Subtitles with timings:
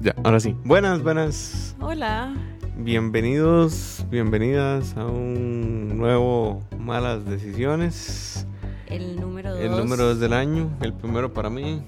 [0.00, 0.54] Ya, ahora sí.
[0.64, 1.74] Buenas, buenas.
[1.80, 2.32] Hola.
[2.76, 8.46] Bienvenidos, bienvenidas a un nuevo Malas Decisiones.
[8.86, 9.60] El número dos.
[9.60, 11.82] El número dos del año, el primero para mí.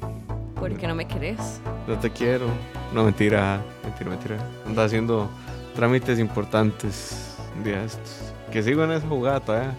[0.57, 1.61] ¿Por qué no me querés?
[1.87, 2.47] No te quiero.
[2.93, 4.37] No, mentira, mentira, mentira.
[4.67, 5.31] Anda haciendo
[5.77, 8.35] trámites importantes de estos.
[8.51, 9.75] Que sigo en esa jugada todavía.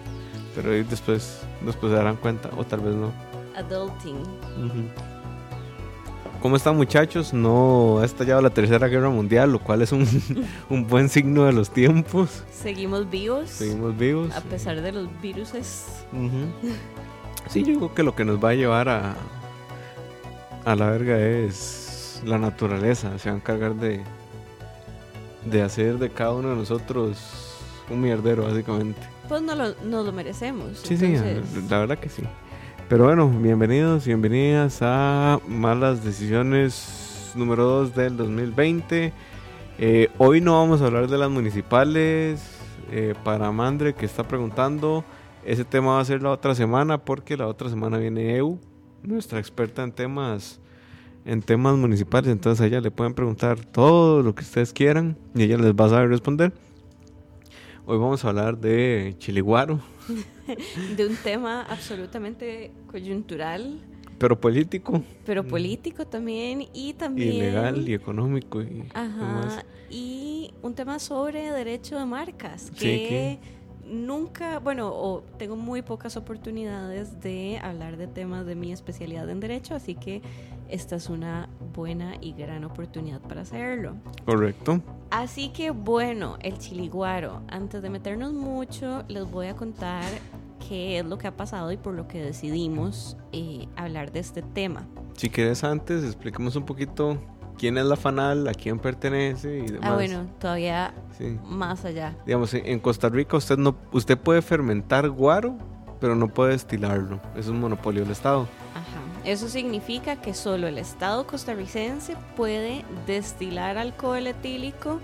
[0.54, 3.12] Pero después, después se darán cuenta, o tal vez no.
[3.56, 4.16] Adulting.
[4.16, 5.11] Ujú.
[6.42, 7.32] ¿Cómo están muchachos?
[7.32, 10.04] No ha estallado la tercera guerra mundial, lo cual es un,
[10.68, 12.42] un buen signo de los tiempos.
[12.52, 13.48] Seguimos vivos.
[13.48, 14.34] Seguimos vivos.
[14.34, 15.86] A pesar de los viruses.
[17.48, 19.14] Sí, yo creo que lo que nos va a llevar a,
[20.64, 23.16] a la verga es la naturaleza.
[23.20, 24.02] Se va a encargar de,
[25.44, 27.18] de hacer de cada uno de nosotros
[27.88, 29.00] un mierdero, básicamente.
[29.28, 30.80] Pues no lo, no lo merecemos.
[30.82, 31.14] Sí, sí,
[31.70, 32.22] la verdad que sí.
[32.88, 39.12] Pero bueno, bienvenidos, bienvenidas a Malas Decisiones número 2 del 2020.
[39.78, 42.58] Eh, hoy no vamos a hablar de las municipales.
[42.90, 45.02] eh, para Mandre que está preguntando,
[45.46, 48.58] ese tema va a ser la otra semana porque la otra semana viene EU,
[49.02, 50.60] nuestra experta en temas
[51.24, 52.30] en temas municipales.
[52.30, 55.86] Entonces a ella le pueden preguntar todo lo que ustedes quieran y ella les va
[55.86, 56.52] a saber responder.
[57.86, 59.80] Hoy vamos a hablar de Chiliguaro,
[60.96, 63.80] De un tema absolutamente coyuntural,
[64.18, 65.02] pero político.
[65.26, 66.68] pero político también.
[66.72, 67.32] Y también.
[67.32, 69.64] y legal y económico y demás.
[69.90, 72.70] Y un tema sobre derecho de marcas.
[72.74, 73.38] Sí, Que
[73.84, 79.40] nunca, bueno, o tengo muy pocas oportunidades de hablar de temas de mi especialidad en
[79.40, 80.22] derecho, así que
[80.68, 83.94] esta es una buena y gran oportunidad para hacerlo.
[84.24, 84.80] Correcto.
[85.10, 90.04] Así que bueno, el chiliguaro, antes de meternos mucho, les voy a contar
[90.68, 94.42] qué es lo que ha pasado y por lo que decidimos eh, hablar de este
[94.42, 94.86] tema.
[95.16, 97.18] Si quieres antes, expliquemos un poquito
[97.58, 99.90] quién es la FANAL, a quién pertenece y demás.
[99.90, 101.38] Ah, bueno, todavía Sí.
[101.44, 102.14] más allá.
[102.26, 105.56] Digamos, en Costa Rica usted no usted puede fermentar guaro,
[106.00, 107.20] pero no puede destilarlo.
[107.36, 108.48] Es un monopolio del Estado.
[108.74, 109.00] Ajá.
[109.24, 114.98] Eso significa que solo el Estado costarricense puede destilar alcohol etílico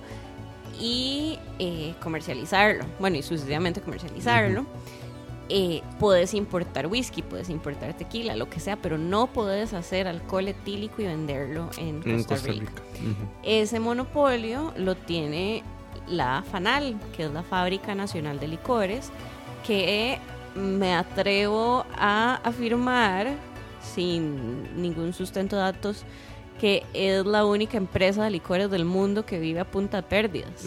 [0.81, 2.85] y eh, comercializarlo.
[2.99, 4.65] Bueno, y sucesivamente comercializarlo.
[5.51, 10.49] Eh, puedes importar whisky, puedes importar tequila, lo que sea, pero no puedes hacer alcohol
[10.49, 12.83] etílico y venderlo en Costa, en Costa Rica.
[13.43, 15.63] Ese monopolio lo tiene
[16.07, 19.11] la FANAL, que es la Fábrica Nacional de Licores,
[19.67, 20.19] que
[20.55, 23.29] me atrevo a afirmar,
[23.95, 26.05] sin ningún sustento de datos,
[26.61, 30.65] que es la única empresa de licores del mundo que vive a punta de pérdidas.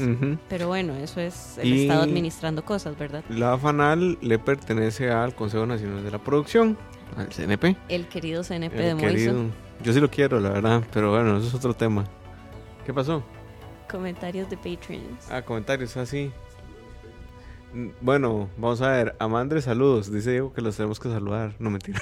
[0.49, 3.23] Pero bueno, eso es el Y- Estado administrando cosas, ¿verdad?
[3.29, 6.77] La FANAL le pertenece al Consejo Nacional de la Producción,
[7.17, 7.75] al CNP.
[7.89, 9.07] El querido CNP El de Moiso.
[9.07, 9.45] querido.
[9.83, 12.05] Yo sí lo quiero, la verdad, pero bueno, eso es otro tema.
[12.85, 13.23] ¿Qué pasó?
[13.89, 15.29] Comentarios de Patreons.
[15.29, 16.31] Ah, comentarios así.
[17.73, 19.15] Mm, Bueno, vamos a ver.
[19.19, 20.11] Amandre, saludos.
[20.11, 21.55] Dice Diego que los tenemos que saludar.
[21.59, 22.01] No mentira.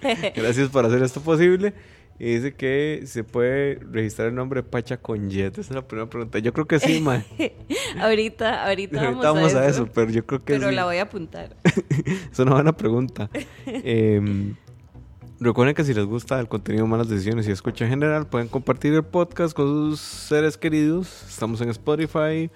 [0.34, 1.74] Gracias por hacer esto posible.
[2.18, 5.58] Y dice que se puede registrar el nombre Pacha con Jet.
[5.58, 6.38] Esa es la primera pregunta.
[6.38, 7.22] Yo creo que sí, man.
[8.00, 10.74] ahorita, ahorita, Ahorita vamos, a, eso, pero yo creo que Pero sí.
[10.74, 11.56] la voy a apuntar.
[12.32, 13.28] Es una buena pregunta.
[13.66, 14.54] Em,
[15.40, 18.48] recuerden que si les gusta el contenido de Malas Decisiones y escucha en general, pueden
[18.48, 21.24] compartir el podcast con sus seres queridos.
[21.28, 22.50] Estamos en Spotify.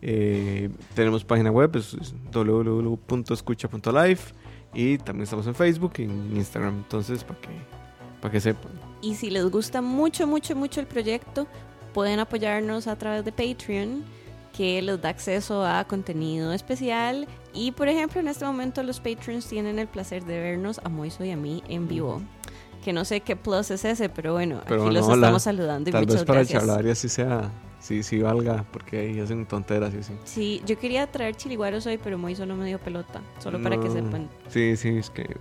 [0.00, 4.20] eh, tenemos página web, es es www.escucha.live.
[4.74, 6.76] Y también estamos en Facebook y en Instagram.
[6.78, 7.48] Entonces, para que,
[8.22, 8.91] para que sepan.
[9.02, 11.46] Y si les gusta mucho, mucho, mucho el proyecto,
[11.92, 14.04] pueden apoyarnos a través de Patreon,
[14.56, 17.26] que les da acceso a contenido especial.
[17.52, 21.24] Y por ejemplo, en este momento los Patreons tienen el placer de vernos a Moiso
[21.24, 22.22] y a mí en vivo.
[22.84, 25.42] Que no sé qué plus es ese, pero bueno, Pero aquí los no, la- estamos
[25.42, 26.60] saludando y Tal muchas vez para gracias.
[26.62, 27.50] charlar y así sea,
[27.80, 30.12] sí, sí valga, porque ahí hacen tonteras y así.
[30.24, 33.20] Sí, yo quería traer chiliguaros hoy, pero Moiso no me dio pelota.
[33.38, 34.28] Solo para que No, sepan.
[34.48, 35.36] Sí, sí, es que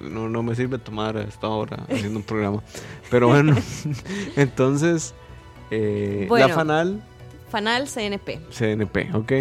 [0.00, 2.62] no, no me sirve tomar a esta hora haciendo un programa.
[3.10, 3.56] Pero bueno,
[4.36, 5.14] entonces,
[5.70, 6.48] eh, Bueno.
[6.48, 7.02] la FANAL,
[7.50, 8.40] Fanal CNP.
[8.50, 9.32] CNP, ok,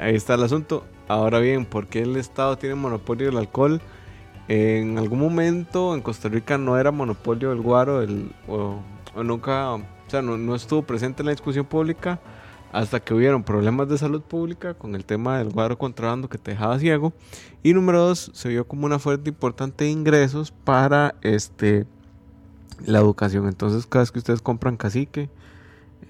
[0.00, 0.84] ahí está el asunto.
[1.08, 3.80] Ahora bien, ¿por qué el Estado tiene monopolio del alcohol?
[4.48, 8.80] En algún momento en Costa Rica no era monopolio del guaro, el, o,
[9.14, 12.18] o nunca, o sea, no, no estuvo presente en la discusión pública
[12.72, 16.52] hasta que hubieron problemas de salud pública con el tema del guaro contrabando que te
[16.52, 17.12] dejaba ciego.
[17.62, 21.86] Y número dos, se vio como una fuente importante de ingresos para este
[22.86, 23.46] la educación.
[23.46, 25.28] Entonces, cada vez que ustedes compran cacique,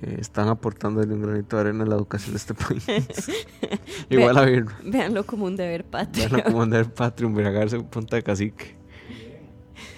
[0.03, 2.85] eh, están aportando un granito de arena a la educación de este país.
[4.11, 6.29] Igual a ver, Véanlo como un deber patrio.
[6.31, 8.77] vean como andar patrio, embriagarse en punta de cacique.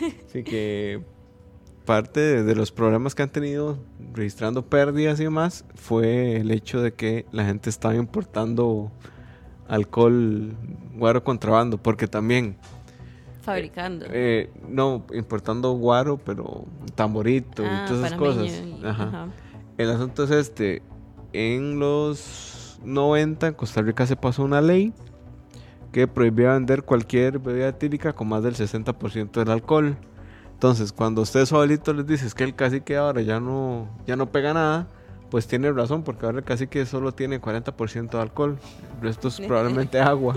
[0.28, 1.02] Así que
[1.84, 3.78] parte de, de los problemas que han tenido
[4.14, 8.90] registrando pérdidas y demás fue el hecho de que la gente estaba importando
[9.68, 10.54] alcohol
[10.96, 12.56] guaro contrabando, porque también
[13.42, 14.06] Fabricando.
[14.10, 16.64] eh, no importando guaro, pero
[16.94, 18.44] tamborito Ah, y todas esas cosas.
[18.46, 19.04] y- Ajá.
[19.04, 19.26] ajá.
[19.78, 20.82] El asunto es este.
[21.32, 24.92] En los 90 en Costa Rica se pasó una ley
[25.92, 29.96] que prohibía vender cualquier bebida etílica con más del 60% del alcohol.
[30.62, 34.14] Entonces, cuando usted su abuelito les dice "Es que el cacique ahora ya no, ya
[34.14, 34.86] no pega nada,
[35.28, 38.58] pues tiene razón, porque ahora el cacique solo tiene 40% de alcohol.
[38.98, 40.36] El resto es probablemente agua,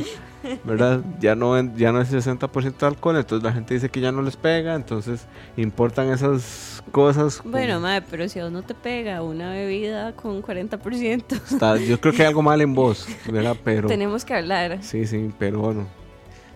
[0.64, 1.02] ¿verdad?
[1.20, 4.24] Ya no, ya no es 60% de alcohol, entonces la gente dice que ya no
[4.24, 5.28] les pega, entonces
[5.58, 7.38] importan esas cosas.
[7.44, 11.78] con- Bueno, madre, pero si a vos no te pega una bebida con 40%, Está-
[11.78, 13.56] yo creo que hay algo mal en vos, ¿verdad?
[13.64, 13.88] Pero.
[13.90, 14.80] tenemos que hablar.
[14.82, 15.86] Sí, sí, pero bueno.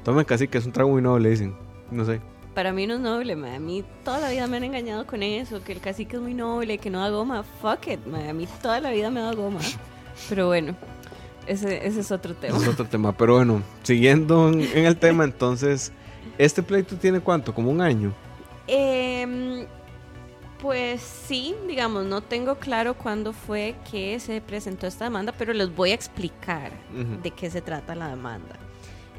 [0.04, 1.56] Tomen casi que es un trago muy noble, dicen.
[1.92, 2.20] No sé.
[2.60, 3.56] Para mí no es noble, madre.
[3.56, 6.34] A mí toda la vida me han engañado con eso, que el cacique es muy
[6.34, 7.42] noble, que no da goma.
[7.62, 8.32] Fuck it, madre.
[8.32, 9.62] A mí toda la vida me da goma.
[10.28, 10.76] Pero bueno,
[11.48, 12.58] ese, ese es otro tema.
[12.58, 13.14] Es otro tema.
[13.14, 15.94] Pero bueno, siguiendo en, en el tema, entonces.
[16.38, 17.56] ¿Este pleito tiene cuánto?
[17.56, 18.14] ¿Como un año?
[18.68, 19.66] Em,
[20.62, 25.74] pues sí, digamos, no tengo claro cuándo fue que se presentó esta demanda, pero les
[25.74, 26.74] voy a explicar
[27.24, 28.58] de qué se trata la demanda.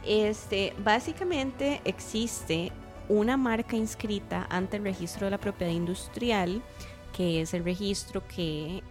[0.05, 2.71] Este, básicamente existe
[3.11, 6.62] una marca inscrita ante el registro de la propiedad industrial,
[7.12, 8.83] que es el registro que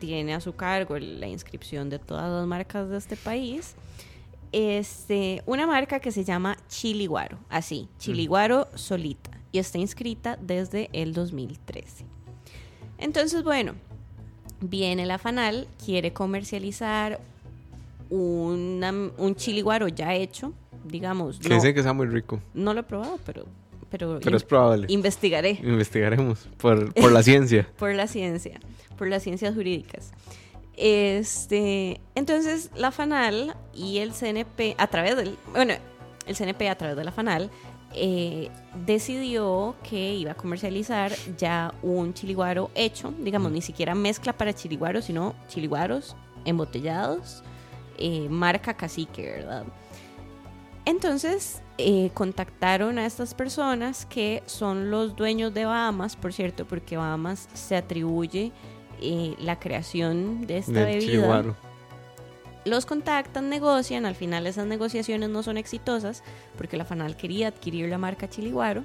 [0.00, 3.74] tiene a su cargo la inscripción de todas las marcas de este país.
[4.50, 11.12] Este, una marca que se llama Chiliguaro, así, Chiliguaro solita, y está inscrita desde el
[11.12, 12.04] 2013.
[12.98, 13.74] Entonces, bueno,
[14.60, 17.20] viene la FANAL, quiere comercializar
[18.10, 20.52] una- un chiliguaro ya hecho,
[20.88, 21.38] digamos.
[21.38, 22.40] Que No, dicen que está muy rico.
[22.54, 23.46] no lo he probado, pero,
[23.90, 24.86] pero, es probable.
[24.90, 27.68] investigaré Investigaremos por, por la ciencia.
[27.78, 28.60] por la ciencia,
[28.96, 30.12] por las ciencias jurídicas.
[30.76, 35.74] Este, entonces la FANAL y el CNP a través del, bueno,
[36.26, 37.50] el CNP a través de la FANAL
[37.94, 38.50] eh,
[38.86, 45.06] decidió que iba a comercializar ya un chiliguaro hecho, digamos, ni siquiera mezcla para chiliguaros,
[45.06, 46.14] sino chiliguaros
[46.44, 47.42] embotellados,
[47.96, 49.64] eh, marca cacique, ¿verdad?
[50.88, 56.96] Entonces eh, contactaron a estas personas que son los dueños de Bahamas, por cierto, porque
[56.96, 58.52] Bahamas se atribuye
[59.02, 61.44] eh, la creación de esta Del bebida.
[62.64, 66.22] Los contactan, negocian, al final esas negociaciones no son exitosas
[66.56, 68.82] porque la FANAL quería adquirir la marca Chiliguaro.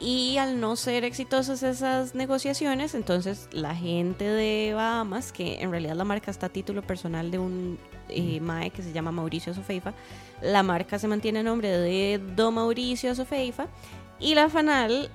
[0.00, 5.96] Y al no ser exitosas esas negociaciones, entonces la gente de Bahamas, que en realidad
[5.96, 7.78] la marca está a título personal de un
[8.08, 9.94] eh, MAE que se llama Mauricio Sofeifa,
[10.40, 13.66] la marca se mantiene a nombre de Don Mauricio Sofeifa
[14.20, 15.10] y la FANAL,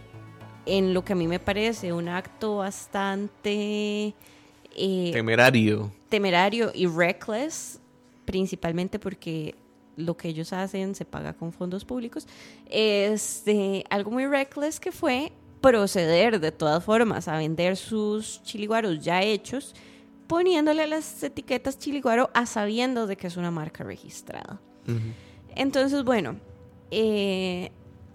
[0.66, 4.14] en lo que a mí me parece un acto bastante...
[4.76, 5.92] eh, Temerario.
[6.10, 7.80] temerario y reckless,
[8.26, 9.56] principalmente porque
[9.96, 12.28] lo que ellos hacen se paga con fondos públicos.
[12.70, 15.32] Este, algo muy reckless que fue
[15.62, 19.74] proceder de todas formas a vender sus chiliguaros ya hechos,
[20.28, 24.60] poniéndole las etiquetas chiliguaro a sabiendas de que es una marca registrada.
[25.56, 26.36] Entonces, bueno,
[26.92, 27.72] eh,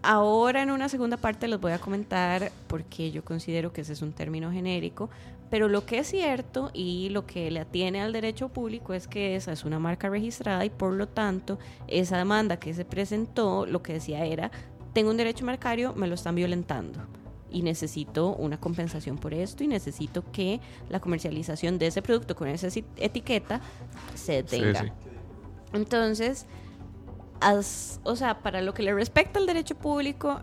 [0.09, 4.00] ahora en una segunda parte les voy a comentar porque yo considero que ese es
[4.00, 5.11] un término genérico,
[5.50, 9.37] pero lo que es cierto y lo que le atiene al derecho público es que
[9.37, 13.83] esa es una marca registrada y por lo tanto esa demanda que se presentó lo
[13.83, 14.50] que decía era,
[14.95, 17.00] tengo un derecho marcario, me lo están violentando
[17.50, 22.49] y necesito una compensación por esto y necesito que la comercialización de ese producto con
[22.49, 23.61] esa eti- etiqueta
[24.15, 24.85] se Sí, detenga.
[24.85, 24.88] sí.
[25.75, 26.47] Entonces,
[27.40, 30.40] as- o sea, para lo que le respecta al derecho público,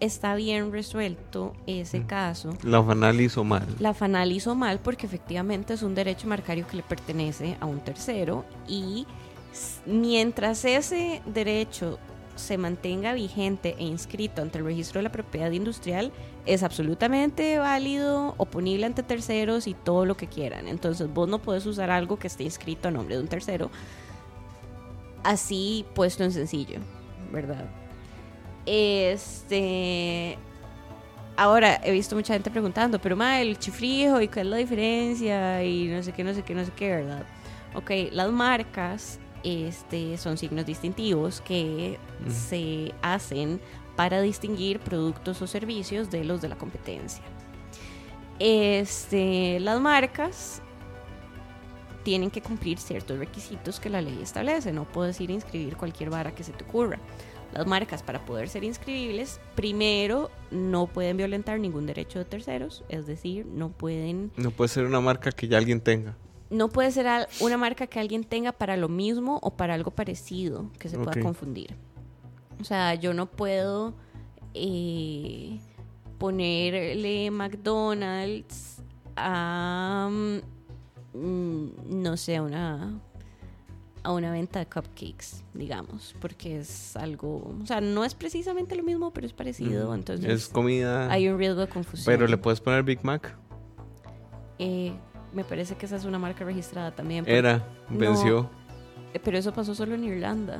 [0.00, 2.06] está bien resuelto ese Mm.
[2.06, 2.50] caso.
[2.62, 3.66] La FANAL hizo mal.
[3.78, 7.80] La FANAL hizo mal porque efectivamente es un derecho marcario que le pertenece a un
[7.80, 9.06] tercero y
[9.86, 11.98] mientras ese derecho
[12.36, 16.10] se mantenga vigente e inscrito ante el registro de la propiedad industrial,
[16.46, 20.66] es absolutamente válido, oponible ante terceros y todo lo que quieran.
[20.68, 23.70] Entonces vos no puedes usar algo que esté inscrito a nombre de un tercero
[25.22, 26.80] así puesto en sencillo,
[27.32, 27.68] ¿verdad?
[28.66, 30.38] Este.
[31.36, 35.64] Ahora he visto mucha gente preguntando, pero ma, el chifrijo y cuál es la diferencia
[35.64, 37.24] y no sé qué, no sé qué, no sé qué, ¿verdad?
[37.74, 41.98] Ok, las marcas este, son signos distintivos que
[42.28, 43.60] se hacen
[43.96, 47.22] para distinguir productos o servicios de los de la competencia.
[48.38, 50.62] Este, las marcas
[52.02, 54.72] tienen que cumplir ciertos requisitos que la ley establece.
[54.72, 56.98] No puedes ir a inscribir cualquier vara que se te ocurra.
[57.52, 63.06] Las marcas para poder ser inscribibles, primero no pueden violentar ningún derecho de terceros, es
[63.06, 66.16] decir, no pueden, No puede ser una marca que ya alguien tenga.
[66.48, 67.06] no puede ser
[67.40, 71.20] una marca que alguien tenga para lo mismo o para algo parecido que se pueda
[71.20, 71.74] confundir.
[72.60, 73.94] O sea, yo no puedo
[74.54, 75.58] eh,
[76.18, 78.82] ponerle McDonald's
[79.16, 80.38] a mm,
[81.14, 83.00] no sé, a una
[84.02, 88.82] a una venta de cupcakes, digamos, porque es algo, o sea, no es precisamente lo
[88.82, 91.10] mismo, pero es parecido, Mm, entonces es comida.
[91.12, 92.06] hay un riesgo de confusión.
[92.06, 93.36] Pero le puedes poner Big Mac.
[94.58, 94.92] Eh,
[95.34, 97.24] me parece que esa es una marca registrada también.
[97.28, 98.48] Era, venció
[99.12, 100.58] eh, Pero eso pasó solo en Irlanda.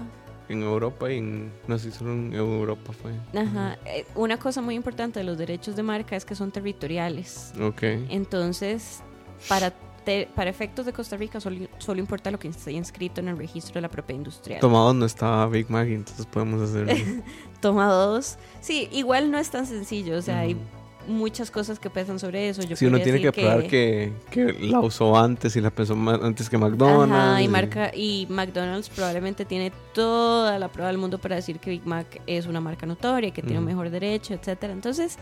[0.50, 1.50] en Europa y en.
[1.66, 3.12] No sé, solo en Europa fue.
[3.40, 3.78] Ajá.
[3.86, 7.52] Eh, una cosa muy importante de los derechos de marca es que son territoriales.
[7.58, 7.82] Ok.
[8.10, 9.00] Entonces,
[9.48, 9.72] para,
[10.04, 13.36] te- para efectos de Costa Rica solo, solo importa lo que esté inscrito en el
[13.36, 14.60] registro de la propiedad industrial.
[14.60, 16.92] Tomado no estaba Big Mac, entonces podemos hacerlo.
[17.60, 18.36] Toma dos.
[18.60, 20.16] Sí, igual no es tan sencillo.
[20.18, 20.56] O sea, hay
[21.08, 22.62] muchas cosas que pesan sobre eso.
[22.62, 26.48] Yo Si uno tiene que probar que, que la usó antes y la pensó antes
[26.48, 27.14] que McDonald's.
[27.14, 31.70] Ajá, y, marca, y McDonald's probablemente tiene toda la prueba del mundo para decir que
[31.70, 34.72] Big Mac es una marca notoria, que tiene un mejor derecho, etcétera.
[34.72, 35.16] Entonces,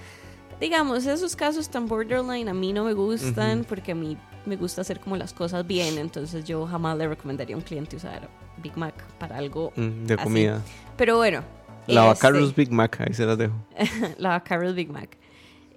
[0.61, 4.17] digamos, esos casos tan borderline a mí no me gustan porque a mí
[4.49, 5.99] me gusta hacer como las cosas bien.
[5.99, 8.29] Entonces, yo jamás le recomendaría a un cliente usar
[8.63, 9.73] Big Mac para algo.
[9.77, 10.25] Mm, de así.
[10.25, 10.63] comida.
[10.97, 11.43] Pero bueno.
[11.87, 13.55] La este, Carlos Big Mac, ahí se las dejo.
[14.19, 15.17] la Carol Big Mac.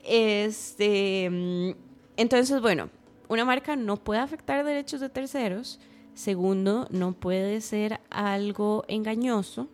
[0.04, 1.72] Este, mm,
[2.18, 2.90] entonces, bueno,
[3.30, 5.80] una marca no puede afectar derechos de terceros.
[6.14, 9.70] Segundo, no puede ser algo engañoso,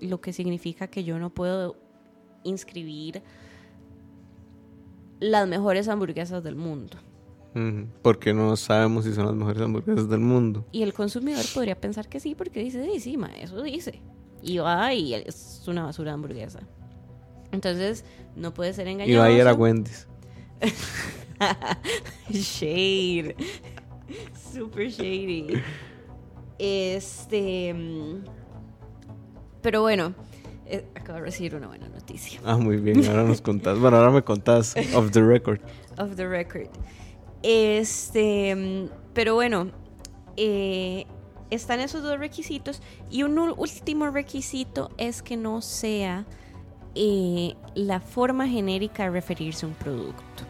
[0.00, 1.76] lo que significa que yo no puedo
[2.44, 3.22] inscribir
[5.20, 6.96] las mejores hamburguesas del mundo.
[8.02, 10.66] Porque no sabemos si son las mejores hamburguesas del mundo.
[10.72, 14.00] Y el consumidor podría pensar que sí, porque dice, sí, sí, ma, eso dice.
[14.42, 16.60] Y va y es una basura de hamburguesa.
[17.52, 18.04] Entonces,
[18.34, 19.12] no puede ser engañoso.
[19.12, 20.08] Y va a ir a Wendy's.
[22.30, 23.36] Shade.
[24.52, 25.60] Super shady.
[26.58, 27.74] Este.
[27.74, 28.24] mm,
[29.62, 30.14] Pero bueno,
[30.66, 32.40] eh, acabo de recibir una buena noticia.
[32.44, 33.78] Ah, muy bien, ahora nos contás.
[33.78, 35.60] Bueno, ahora me contás off the record.
[35.98, 36.68] Of the record.
[37.42, 38.88] Este.
[39.14, 39.70] Pero bueno,
[40.36, 41.06] eh,
[41.50, 42.80] están esos dos requisitos.
[43.10, 46.24] Y un último requisito es que no sea
[46.94, 50.44] eh, la forma genérica de referirse a un producto.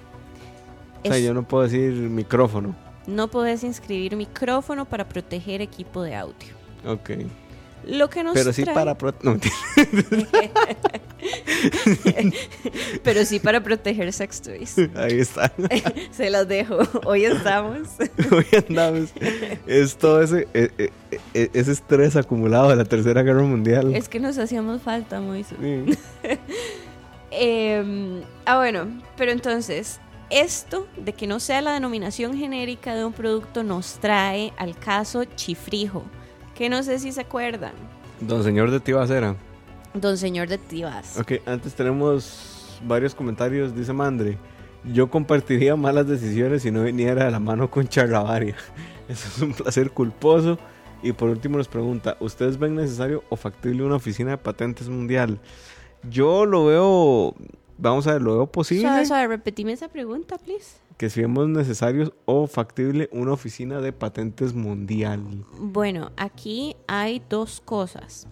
[1.05, 2.75] O sea, Es- yo no puedo decir micrófono.
[3.07, 6.55] No podés inscribir micrófono para proteger equipo de audio.
[6.87, 7.11] Ok.
[7.85, 8.97] Lo que nos Pero sí trae- para...
[8.97, 9.55] pro- No, mentira.
[13.03, 14.77] Pero sí para proteger sex toys.
[14.95, 15.53] ahí está.
[16.13, 16.79] Se las dejo.
[17.05, 17.89] Hoy estamos.
[18.31, 19.11] Hoy andamos.
[19.67, 20.91] Es todo ese, e- e-
[21.35, 23.95] e- ese estrés acumulado de la Tercera Guerra Mundial.
[23.95, 25.55] Es que nos hacíamos falta, Moiso.
[25.61, 25.99] Sí.
[27.31, 28.87] Eh, ah, bueno,
[29.17, 34.53] pero entonces, esto de que no sea la denominación genérica de un producto nos trae
[34.59, 36.05] al caso chifrijo,
[36.63, 37.73] que no sé si se acuerdan.
[38.21, 39.35] Don señor de Tibacera.
[39.95, 41.19] Don señor de Tibas.
[41.19, 43.75] Ok, antes tenemos varios comentarios.
[43.75, 44.39] Dice Mandre.
[44.85, 48.55] Yo compartiría malas decisiones si no viniera de la mano con charlavaria.
[49.09, 50.57] Eso es un placer culposo.
[51.03, 55.41] Y por último nos pregunta, ¿ustedes ven necesario o factible una oficina de patentes mundial?
[56.09, 57.35] Yo lo veo,
[57.77, 58.83] vamos a ver, lo veo posible.
[58.83, 60.77] Suave, suave, repetime esa pregunta, please.
[60.97, 65.45] Que si vemos necesarios o factible una oficina de patentes mundial.
[65.59, 68.27] Bueno, aquí hay dos cosas.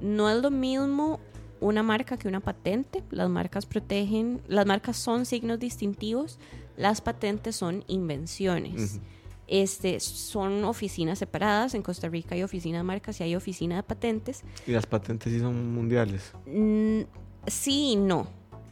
[0.00, 1.20] No es lo mismo
[1.60, 3.02] una marca que una patente.
[3.10, 6.38] Las marcas protegen, las marcas son signos distintivos,
[6.76, 9.00] las patentes son invenciones.
[9.46, 11.74] Este, son oficinas separadas.
[11.74, 14.42] En Costa Rica hay oficina de marcas y hay oficina de patentes.
[14.66, 16.32] Y las patentes sí son mundiales.
[16.46, 17.00] Mm,
[17.46, 18.26] sí y no.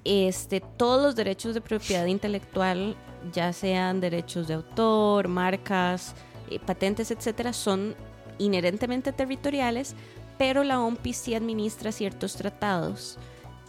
[0.05, 2.97] este, todos los derechos de propiedad intelectual,
[3.33, 6.15] ya sean derechos de autor, marcas,
[6.51, 7.95] eh, patentes, etcétera, son
[8.39, 9.95] inherentemente territoriales,
[10.39, 13.19] pero la OMPI sí administra ciertos tratados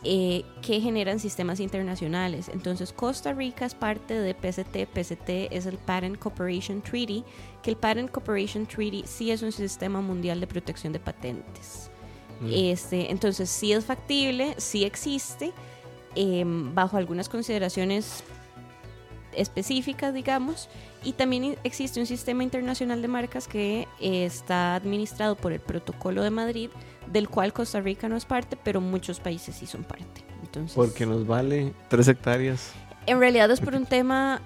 [0.03, 2.49] eh, que generan sistemas internacionales.
[2.53, 4.87] Entonces, Costa Rica es parte de PCT.
[4.87, 7.25] PCT es el Patent Cooperation Treaty,
[7.61, 11.91] que el Patent Cooperation Treaty sí es un sistema mundial de protección de patentes.
[12.39, 12.49] Mm.
[12.53, 15.51] Este, entonces, sí es factible, sí existe,
[16.15, 18.23] em, bajo algunas consideraciones
[19.33, 20.69] específicas, digamos,
[21.03, 26.23] y también existe un sistema internacional de marcas que eh, está administrado por el Protocolo
[26.23, 26.69] de Madrid,
[27.11, 30.23] del cual Costa Rica no es parte, pero muchos países sí son parte.
[30.43, 32.73] Entonces, Porque nos vale tres hectáreas.
[33.05, 34.41] En realidad es por un tema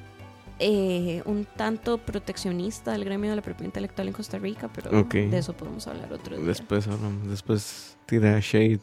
[0.60, 5.38] eh, un tanto proteccionista del gremio de la propiedad intelectual en Costa Rica, pero de
[5.38, 6.46] eso podemos hablar otro día.
[6.46, 8.82] Después hablamos, después tira shade.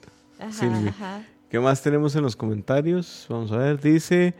[1.48, 3.26] ¿Qué más tenemos en los comentarios?
[3.28, 4.34] Vamos a ver, dice...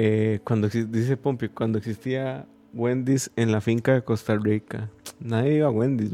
[0.00, 4.88] Eh, cuando dice Pompi, cuando existía Wendy's en la finca de Costa Rica.
[5.18, 6.12] Nadie iba a Wendy's,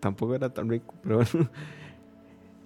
[0.00, 1.48] tampoco era tan rico, pero bueno.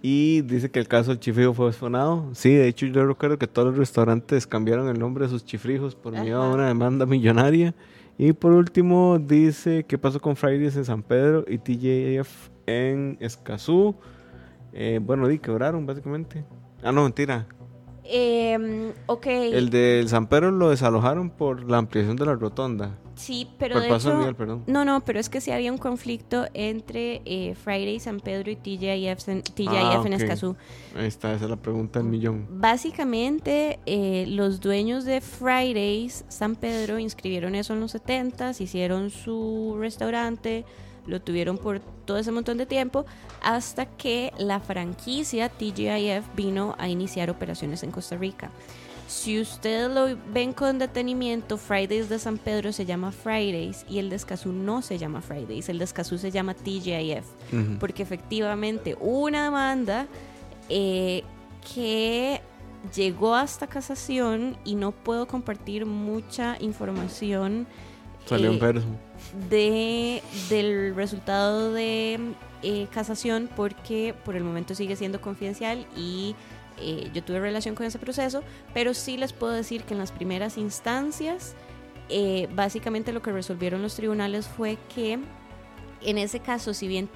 [0.01, 2.31] Y dice que el caso del chifrijo fue exponado.
[2.33, 5.95] Sí, de hecho yo recuerdo que todos los restaurantes cambiaron el nombre de sus chifrijos
[5.95, 7.75] por miedo a una demanda millonaria.
[8.17, 13.97] Y por último dice qué pasó con Fridays en San Pedro y TJF en Escazú.
[14.73, 16.43] Eh, bueno, di quebraron básicamente.
[16.83, 17.47] Ah, no, mentira.
[18.11, 19.27] Eh, ok.
[19.27, 22.97] El de San Pedro lo desalojaron por la ampliación de la rotonda.
[23.17, 24.33] Sí, pero de hecho,
[24.69, 28.57] no, no, pero es que sí había un conflicto entre eh, Friday, San Pedro y
[28.57, 30.55] TJIF, en, ah, en Escazú.
[30.97, 32.47] Ahí está, esa es la pregunta del millón.
[32.49, 39.77] Básicamente, eh, los dueños de Fridays, San Pedro, inscribieron eso en los 70 hicieron su
[39.79, 40.65] restaurante,
[41.09, 43.07] lo tuvieron por todo ese montón de tiempo,
[43.43, 48.51] hasta que la franquicia TGIF vino a iniciar operaciones en Costa Rica.
[49.09, 54.11] Si ustedes lo ven con detenimiento, Fridays de San Pedro se llama Fridays y el
[54.11, 57.25] de Escazú no se llama Fridays, el de Escazú se llama TGIF,
[57.81, 60.07] porque efectivamente una demanda
[60.69, 61.25] eh,
[61.75, 62.43] que
[62.95, 67.67] llegó hasta casación y no puedo compartir mucha información.
[68.27, 68.83] Salió en eh,
[69.49, 72.19] de, del resultado de
[72.63, 76.35] eh, casación porque por el momento sigue siendo confidencial y
[76.81, 78.43] eh, yo tuve relación con ese proceso,
[78.75, 81.55] pero sí les puedo decir que en las primeras instancias,
[82.09, 85.19] eh, básicamente lo que resolvieron los tribunales fue que
[86.03, 87.09] en ese caso, si bien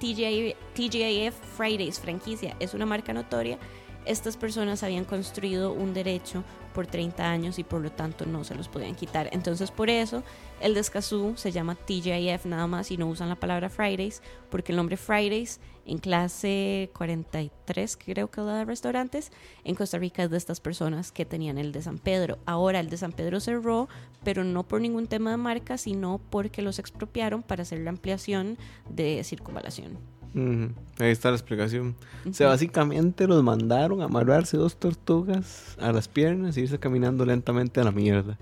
[0.00, 3.58] TGIF Fridays franquicia es una marca notoria,
[4.06, 8.54] estas personas habían construido un derecho por 30 años y por lo tanto no se
[8.54, 9.30] los podían quitar.
[9.32, 10.22] Entonces por eso
[10.60, 14.76] el de se llama TJIF nada más y no usan la palabra Fridays porque el
[14.76, 19.32] nombre Fridays en clase 43 que creo que la de restaurantes
[19.64, 22.38] en Costa Rica es de estas personas que tenían el de San Pedro.
[22.46, 23.88] Ahora el de San Pedro cerró
[24.22, 28.58] pero no por ningún tema de marca sino porque los expropiaron para hacer la ampliación
[28.88, 30.15] de circunvalación.
[30.34, 31.94] Ahí está la explicación.
[32.28, 37.24] O sea, básicamente los mandaron a amarrarse dos tortugas a las piernas y irse caminando
[37.24, 38.38] lentamente a la mierda.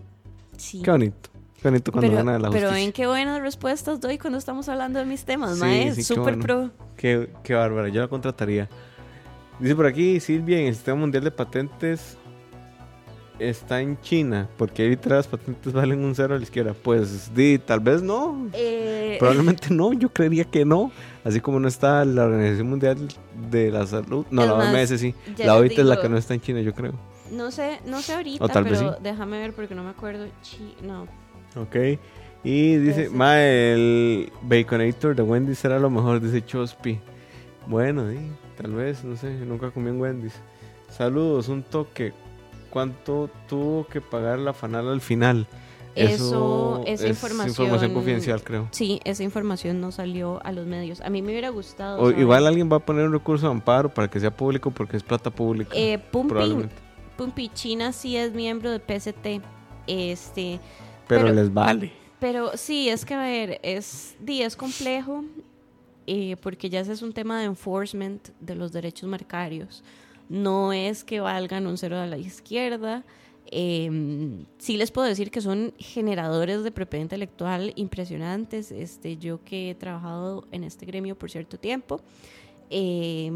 [0.57, 0.83] Sí.
[0.83, 1.31] Qué bonito.
[1.61, 2.69] Qué bonito cuando pero, gana la justicia.
[2.69, 6.71] Pero ven qué buenas respuestas doy cuando estamos hablando de mis temas, sí, Súper pro.
[6.97, 8.69] Qué, qué bárbara, yo la contrataría.
[9.61, 12.19] Dice por aquí Silvia, en el Sistema Mundial de Patentes
[13.39, 16.75] está en China, porque ahorita las patentes valen un cero a la izquierda.
[16.75, 18.49] Pues di, tal vez no.
[18.53, 20.91] Eh, Probablemente no, yo creería que no.
[21.25, 22.99] Así como no está la Organización Mundial
[23.51, 24.27] de la Salud.
[24.31, 25.15] No, la OMS sí.
[25.39, 26.93] La OIT es la que no está en China, yo creo.
[27.31, 30.27] No sé, no sé ahorita, pero déjame ver porque no me acuerdo.
[30.83, 31.07] no.
[31.57, 31.77] Ok.
[32.45, 37.01] Y dice, ma, el Baconator de Wendy's será lo mejor, dice Chospi.
[37.67, 38.19] Bueno, sí,
[38.61, 40.35] tal vez, no sé, nunca comí en Wendy's.
[40.91, 42.13] Saludos, un toque
[42.75, 45.47] cuánto tuvo que pagar la fanal al final.
[45.95, 48.67] Eso, es información, confidencial, creo.
[48.73, 51.01] Sí, esa información no salió a los medios.
[51.03, 52.11] A mí me hubiera gustado.
[52.11, 55.05] igual alguien va a poner un recurso de amparo para que sea público porque es
[55.05, 55.71] plata pública.
[55.73, 56.01] Eh,
[57.17, 59.41] Pumpi, China sí es miembro de PST.
[59.87, 60.59] Este,
[61.07, 61.93] pero, les vale.
[62.19, 65.25] Pero sí, es que a ver, es, es complejo
[66.09, 69.85] eh, porque ya ese es un tema de enforcement de los derechos marcarios
[70.29, 73.05] no es que valgan un cero a la izquierda.
[73.51, 73.91] Eh,
[74.59, 78.73] sí les puedo decir que son generadores de propiedad intelectual impresionantes.
[78.73, 82.01] Este, yo que he trabajado en este gremio por cierto tiempo,
[82.71, 83.31] eh,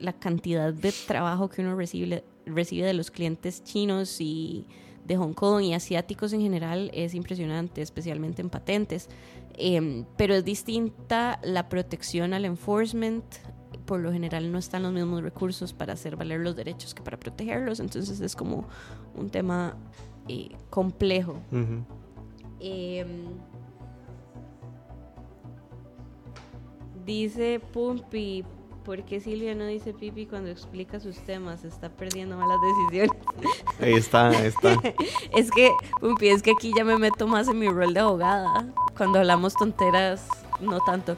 [0.00, 4.66] la cantidad de trabajo que uno recibe, recibe de los clientes chinos y
[5.04, 9.08] de Hong Kong y asiáticos en general es impresionante, especialmente en patentes.
[9.56, 13.24] Em, pero es distinta la protección al enforcement
[13.86, 17.18] por lo general no están los mismos recursos para hacer valer los derechos que para
[17.18, 18.66] protegerlos, entonces es como
[19.14, 19.76] un tema
[20.28, 21.36] eh, complejo.
[22.60, 23.24] Em,
[27.04, 28.44] dice Pumpi,
[28.84, 31.60] ¿por qué Silvia no dice pipi cuando explica sus temas?
[31.60, 33.22] Se está perdiendo malas decisiones.
[33.80, 34.80] Ahí está, ahí está.
[35.36, 35.70] Es que,
[36.00, 38.66] Pumpi, es que aquí ya me meto más en mi rol de abogada.
[38.96, 40.26] Cuando hablamos tonteras,
[40.60, 41.16] no tanto.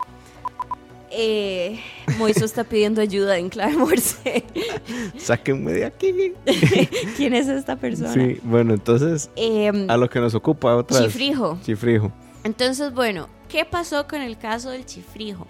[1.11, 1.81] Eh,
[2.19, 4.45] Moiso está pidiendo ayuda en clave morse.
[5.19, 6.33] Sáquenme de aquí.
[7.17, 8.13] ¿Quién es esta persona?
[8.13, 11.13] Sí, bueno, entonces, Em, a lo que nos ocupa otra vez.
[11.13, 11.59] Chifrijo.
[11.63, 12.13] Chifrijo.
[12.45, 15.47] Entonces, bueno, ¿qué pasó con el caso del chifrijo?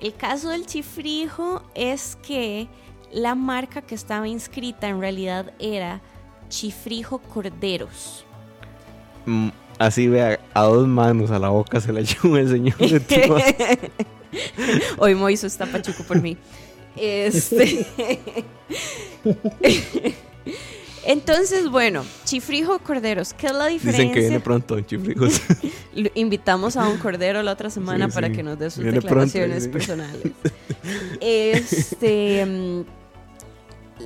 [0.00, 2.68] El caso del chifrijo es que
[3.12, 6.00] la marca que estaba inscrita en realidad era
[6.48, 8.26] Chifrijo Corderos.
[9.26, 13.90] Mm, Así vea, a dos manos a la boca se la echó el señor de.
[14.98, 16.36] Hoy Moiso está pachuco por mí.
[16.96, 17.86] Este.
[21.06, 24.04] Entonces, bueno, Chifrijo Corderos, ¿qué es la diferencia?
[24.04, 25.40] Dicen que viene pronto, chifrijos.
[26.14, 29.68] Invitamos a un cordero la otra semana Sí, para que nos dé sus Viene declaraciones
[29.68, 30.32] personales.
[31.20, 32.84] Este, mm,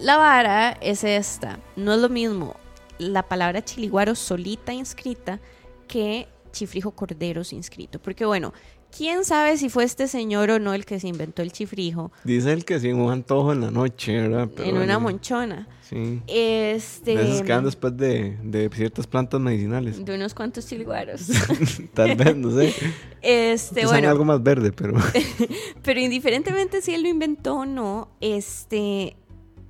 [0.02, 1.60] la vara es esta.
[1.76, 2.56] No es lo mismo
[2.98, 5.40] la palabra chiliguaro solita inscrita
[5.86, 8.00] que chifrijo corderos inscrito.
[8.00, 8.52] Porque bueno,
[8.96, 12.52] quién sabe si fue este señor o no el que se inventó el chifrijo Dice
[12.52, 14.48] el que sí, un antojo en la noche, ¿verdad?
[14.54, 15.68] Pero en una monchona.
[15.82, 16.20] Sí.
[16.26, 20.04] Este, De esos que dan después de, de ciertas plantas medicinales.
[20.04, 21.22] de unos cuantos chiliguaros.
[21.94, 22.74] Tal vez, no sé.
[23.22, 24.94] Este, bueno, algo más verde, pero.
[25.82, 29.16] Pero indiferentemente si él lo inventó o no, este,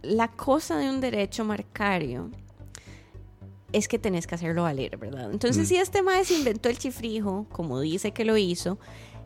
[0.03, 2.31] la cosa de un derecho marcario
[3.73, 5.31] es que tenés que hacerlo valer, ¿verdad?
[5.31, 5.69] Entonces, Mm.
[5.69, 8.79] si este mae se inventó el chifrijo, como dice que lo hizo,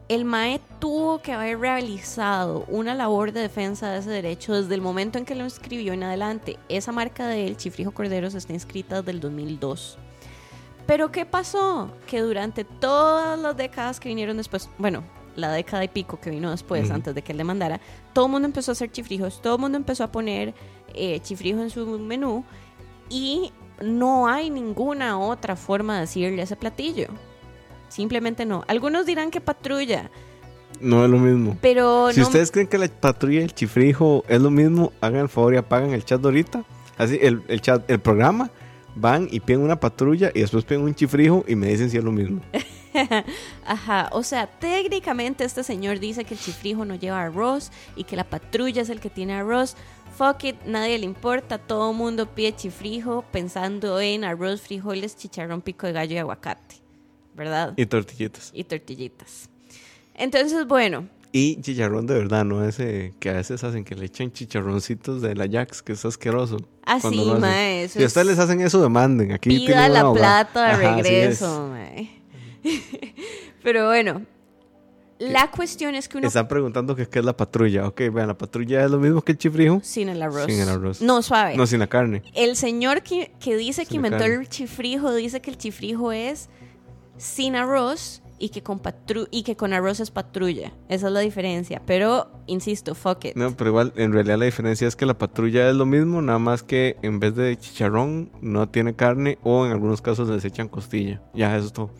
[0.08, 4.80] el mae tuvo que haber realizado una labor de defensa de ese derecho desde el
[4.80, 6.58] momento en que lo escribió en adelante.
[6.68, 9.98] Esa marca de él, Chifrijo Corderos, está inscrita desde el 2002.
[10.86, 11.90] Pero ¿qué pasó?
[12.06, 15.04] Que durante todas las décadas que vinieron después, bueno,
[15.36, 17.80] la década y pico que vino después, antes de que él demandara,
[18.12, 20.54] todo el mundo empezó a hacer chifrijos, todo el mundo empezó a poner
[20.94, 22.44] eh, chifrijo en su menú
[23.08, 27.08] y no hay ninguna otra forma de decirle a ese platillo.
[27.92, 28.64] Simplemente no.
[28.68, 30.10] Algunos dirán que patrulla,
[30.80, 31.56] No es lo mismo.
[31.60, 32.26] pero Si no.
[32.26, 35.58] ustedes creen que la patrulla y el chifrijo es lo mismo, hagan el favor y
[35.58, 36.64] apagan el chat de ahorita.
[36.96, 38.50] Así, el, el chat, el programa,
[38.94, 42.04] van y piden una patrulla y después piden un chifrijo y me dicen si es
[42.04, 42.40] lo mismo.
[43.66, 48.16] Ajá, o sea, técnicamente este señor dice que el chifrijo no lleva arroz y que
[48.16, 49.76] la patrulla es el que tiene arroz.
[50.16, 55.86] Fuck it, nadie le importa, todo mundo pide chifrijo pensando en arroz, frijoles, chicharrón, pico
[55.86, 56.81] de gallo y aguacate,
[57.36, 57.74] ¿verdad?
[57.76, 58.50] Y tortillitas.
[58.54, 59.48] Y tortillitas.
[60.14, 64.30] Entonces, bueno, Y chicharrón de verdad, no ese que a veces hacen que le echan
[64.32, 66.58] chicharroncitos de la Jax, que es asqueroso.
[66.58, 67.40] lo hacen.
[67.40, 69.32] mae, eso Si a ustedes es- les hacen eso, demanden.
[69.32, 72.10] Aquí pida la plata de Ajá, regreso, mae.
[73.62, 74.22] Pero bueno,
[75.18, 77.86] la cuestión es que uno Están preguntando que qué es la patrulla.
[77.86, 79.80] Ok, vean, la patrulla es lo mismo que el chifrijo.
[79.82, 80.46] sin el arroz.
[80.46, 81.00] Sin el arroz.
[81.00, 81.56] No, suave.
[81.56, 82.22] No, sin la carne.
[82.34, 84.34] El señor que, que dice que Sin inventó carne.
[84.34, 86.48] el chifrijo dice que el chifrijo es
[87.22, 88.82] sin arroz y que con
[89.30, 90.72] y que con arroz es patrulla.
[90.88, 91.80] Esa es la diferencia.
[91.86, 93.36] Pero, insisto, fuck it.
[93.36, 96.40] No, pero igual, en realidad la diferencia es que la patrulla es lo mismo, nada
[96.40, 100.66] más que en vez de chicharrón no tiene carne o en algunos casos les echan
[100.68, 101.22] costilla.
[101.34, 101.90] Ya, eso es todo.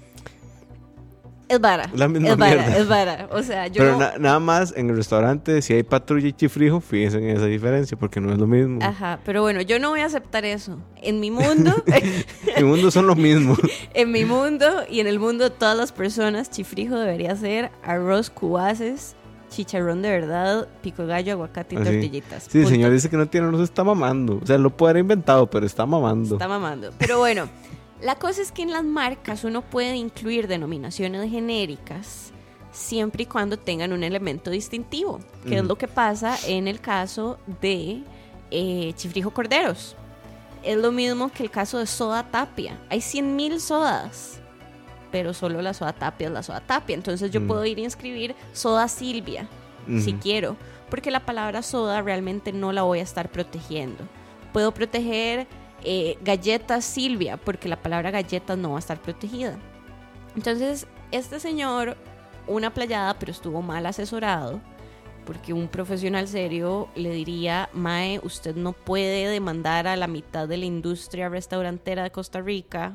[1.53, 1.91] Es vara.
[1.95, 2.79] La misma es vara, mierda.
[2.79, 3.29] es vara.
[3.31, 6.33] O sea, yo pero no- na- nada más en el restaurante, si hay patrulla y
[6.33, 8.79] chifrijo, fíjense en esa diferencia, porque no es lo mismo.
[8.83, 10.79] Ajá, pero bueno, yo no voy a aceptar eso.
[11.03, 11.75] En mi mundo,
[12.57, 13.57] El mundo son lo mismo.
[13.95, 18.31] en mi mundo y en el mundo de todas las personas, chifrijo debería ser arroz,
[18.31, 19.15] cubaces,
[19.51, 21.85] chicharrón de verdad, pico gallo, aguacate y Así.
[21.91, 22.49] tortillitas.
[22.51, 24.41] Sí, el señor dice que no tiene, no se está mamando.
[24.43, 26.37] O sea, lo puede haber inventado, pero está mamando.
[26.37, 26.91] Está mamando.
[26.99, 27.47] Pero bueno,
[28.03, 32.33] la cosa es que en las marcas uno puede incluir denominaciones genéricas
[32.73, 35.69] siempre y cuando tengan un elemento distintivo, que es Ujú.
[35.69, 38.03] lo que pasa en el caso de
[38.51, 39.97] eh, Chifrijo Corderos.
[40.63, 42.79] Es lo mismo que el caso de Soda Tapia.
[42.89, 44.41] Hay 100.000 sodas,
[45.11, 46.95] pero solo la Soda Tapia es la Soda Tapia.
[46.95, 47.47] Entonces yo Mm.
[47.47, 49.49] puedo ir a inscribir Soda Silvia
[49.99, 50.21] si Ujú.
[50.21, 50.57] quiero,
[50.91, 54.05] porque la palabra soda realmente no la voy a estar protegiendo.
[54.53, 55.47] Puedo proteger
[55.85, 59.59] eh, galletas Silvia, porque la palabra galletas no va a estar protegida.
[60.37, 61.97] Entonces, este señor,
[62.47, 64.61] una playada, pero estuvo mal asesorado,
[65.27, 70.57] porque un profesional serio le diría, Mae, usted no puede demandar a la mitad de
[70.57, 72.95] la industria restaurantera de Costa Rica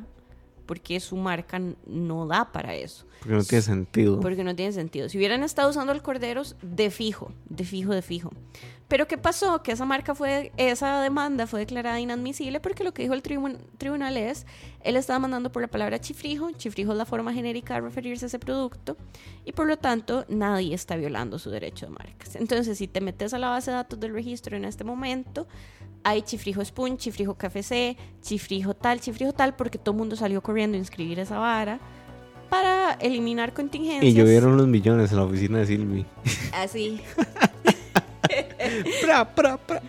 [0.67, 3.07] porque su marca no da para eso.
[3.21, 4.19] Porque no tiene sentido.
[4.19, 5.09] Porque no tiene sentido.
[5.09, 8.31] Si hubieran estado usando el Corderos, de fijo, de fijo, de fijo.
[8.87, 9.63] Pero ¿qué pasó?
[9.63, 14.15] Que esa marca fue, esa demanda fue declarada inadmisible porque lo que dijo el tribunal
[14.15, 14.45] es,
[14.81, 18.27] él estaba mandando por la palabra chifrijo, chifrijo es la forma genérica de referirse a
[18.27, 18.95] ese producto,
[19.43, 22.37] y por lo tanto nadie está violando su derecho de marcas.
[22.37, 25.47] Entonces, si te metes a la base de datos del registro en este momento,
[26.03, 30.75] hay chifrijo spoon, chifrijo KFC, chifrijo tal, chifrijo tal, porque todo el mundo salió corriendo
[30.75, 31.79] a inscribir esa vara
[32.49, 34.03] para eliminar contingencias.
[34.03, 36.05] Y llovieron los millones en la oficina de Silvi.
[36.53, 37.01] Así.
[39.01, 39.81] pra, pra, pra.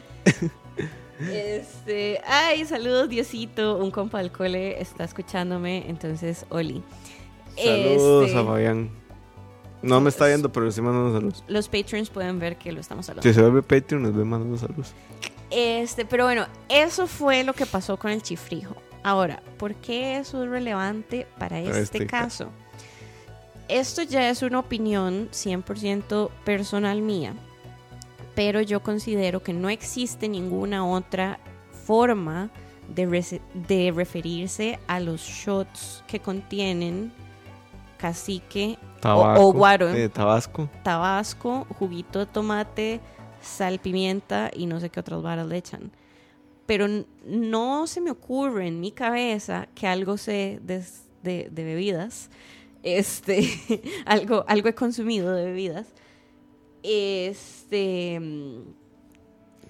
[1.32, 6.82] Este, ay, saludos Diosito, un compa del cole está escuchándome, entonces, Oli.
[7.56, 8.90] Saludos este, a Fabián.
[9.82, 11.44] No me está viendo, pero sí mandando saludos.
[11.46, 13.28] Los patrons pueden ver que lo estamos hablando.
[13.28, 14.92] Si se ve Patreon, nos ve mandando saludos.
[15.50, 18.76] Este, pero bueno, eso fue lo que pasó con el chifrijo.
[19.02, 22.50] Ahora, ¿por qué eso es relevante para, este, este caso?
[23.68, 27.34] Esto ya es una opinión 100% personal mía,
[28.34, 31.38] pero yo considero que no existe ninguna otra
[31.86, 32.50] forma
[32.88, 37.12] de, de referirse a los shots que contienen
[37.98, 39.88] cacique o, guaro.
[39.90, 40.68] Eh, tabasco.
[40.82, 43.00] Tabasco, juguito de tomate,
[43.48, 45.90] sal, pimienta y no sé qué otras varas le echan.
[46.66, 46.86] Pero
[47.24, 50.84] no se me ocurre en mi cabeza que algo se de,
[51.22, 52.30] de, bebidas,
[52.82, 53.48] este,
[54.06, 55.86] algo, algo he consumido de bebidas,
[56.82, 58.20] este,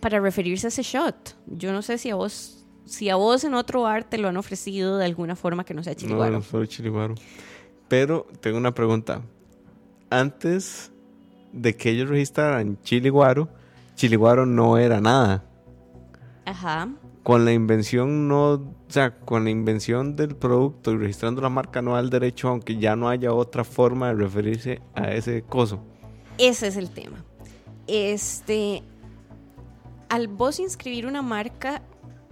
[0.01, 1.37] para referirse a ese shot.
[1.47, 4.37] Yo no sé si a vos, si a vos en otro bar te lo han
[4.37, 6.33] ofrecido de alguna forma que no sea chiliguaro.
[6.33, 7.15] No, no fue chiliguaro.
[7.89, 9.23] Pero tengo una pregunta.
[10.11, 10.93] Antes
[11.53, 13.49] de que ellos registraran Chiliguaro,
[13.99, 15.45] Chiliguaro no era nada.
[16.45, 16.89] Ajá.
[17.25, 21.83] Con la invención no, o sea, con la invención del producto y registrando la marca
[21.83, 25.81] no da el derecho, aunque ya no haya otra forma de referirse a ese coso.
[26.39, 27.25] Ese es el tema.
[27.89, 28.85] Este,
[30.09, 31.83] al vos inscribir una marca,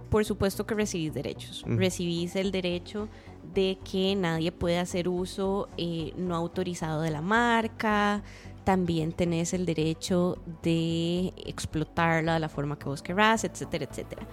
[0.09, 1.65] por supuesto que recibís derechos.
[1.67, 3.09] Recibís el derecho
[3.53, 8.23] de que nadie puede hacer uso eh, no autorizado de la marca,
[8.67, 14.27] también tenés el derecho de explotarla de la forma que vos querrás, etcétera, etcétera.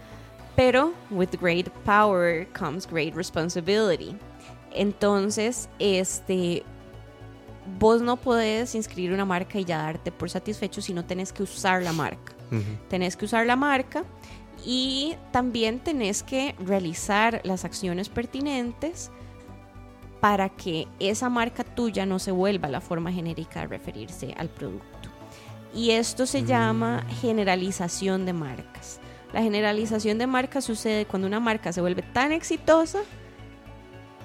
[0.57, 4.17] Pero with great power comes great responsibility.
[4.73, 6.65] Entonces, este,
[7.79, 11.45] vos no podés inscribir una marca y ya darte por satisfecho si no tenés que
[11.45, 12.33] usar la marca.
[12.89, 14.03] Tenés que usar la marca
[14.67, 19.13] y también tenés que realizar las acciones pertinentes
[20.25, 25.11] para que esa marca tuya no se vuelva la forma genérica de referirse al producto.
[25.75, 27.15] Y esto se llama mm.
[27.21, 29.01] generalización de marcas.
[29.35, 33.01] La generalización de marcas sucede cuando una marca se vuelve tan exitosa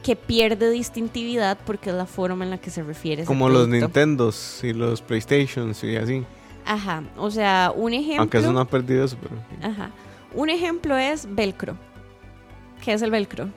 [0.01, 3.25] que pierde distintividad porque es la forma en la que se refiere.
[3.25, 6.23] Como los Nintendos y los PlayStations y así.
[6.65, 8.21] Ajá, o sea, un ejemplo...
[8.21, 9.35] Aunque eso no ha perdido eso, pero...
[9.69, 9.91] Ajá.
[10.33, 11.75] Un ejemplo es Velcro.
[12.85, 13.49] ¿Qué es el Velcro?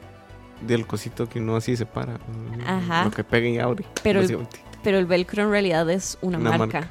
[0.66, 2.18] Del cosito que uno así se para.
[2.66, 3.05] Ajá.
[3.05, 3.85] Lo que pega y abre.
[4.03, 4.46] Pero el,
[4.83, 6.90] pero el velcro en realidad es una, marca.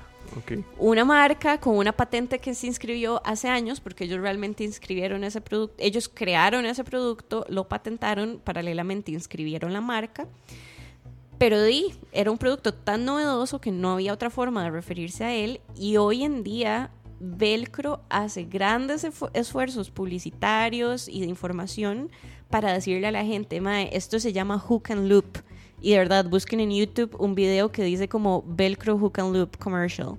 [0.78, 5.42] Una marca con una patente que se inscribió hace años, porque ellos realmente inscribieron ese
[5.42, 10.28] producto, ellos crearon ese producto, lo patentaron, paralelamente inscribieron la marca,
[11.38, 15.34] pero di, era un producto tan novedoso que no había otra forma de referirse a
[15.34, 22.10] él y hoy en día Velcro hace grandes esfuerzos publicitarios y de información
[22.52, 25.40] para decirle a la gente, mae, esto se llama hook and loop.
[25.82, 29.58] Y de verdad, busquen en YouTube un video que dice como Velcro hook and loop
[29.58, 30.18] commercial.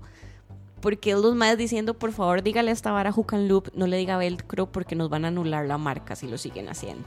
[0.80, 3.96] Porque los más diciendo, por favor, dígale a esta vara hook and loop, no le
[3.96, 7.04] diga Velcro porque nos van a anular la marca si lo siguen haciendo.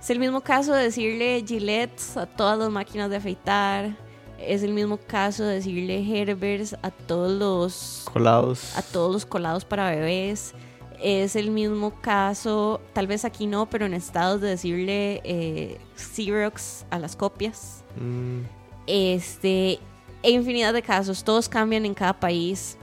[0.00, 3.96] Es el mismo caso de decirle Gillette a todas las máquinas de afeitar.
[4.38, 8.76] Es el mismo caso de decirle Herbers a todos los colados.
[8.76, 10.54] A todos los colados para bebés
[11.02, 16.86] es el mismo caso, tal vez aquí no, pero en estados de decirle eh, Xerox
[16.90, 17.84] a las copias.
[18.00, 18.40] Mm.
[18.86, 19.78] Este,
[20.22, 22.76] e infinidad de casos, todos cambian en cada país.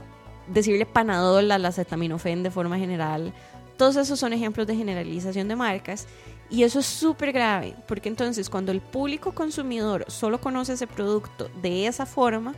[0.46, 3.32] Decirle Panadol a la acetaminofén de forma general.
[3.76, 6.06] Todos esos son ejemplos de generalización de marcas.
[6.50, 11.50] Y eso es súper grave, porque entonces cuando el público consumidor solo conoce ese producto
[11.62, 12.54] de esa forma,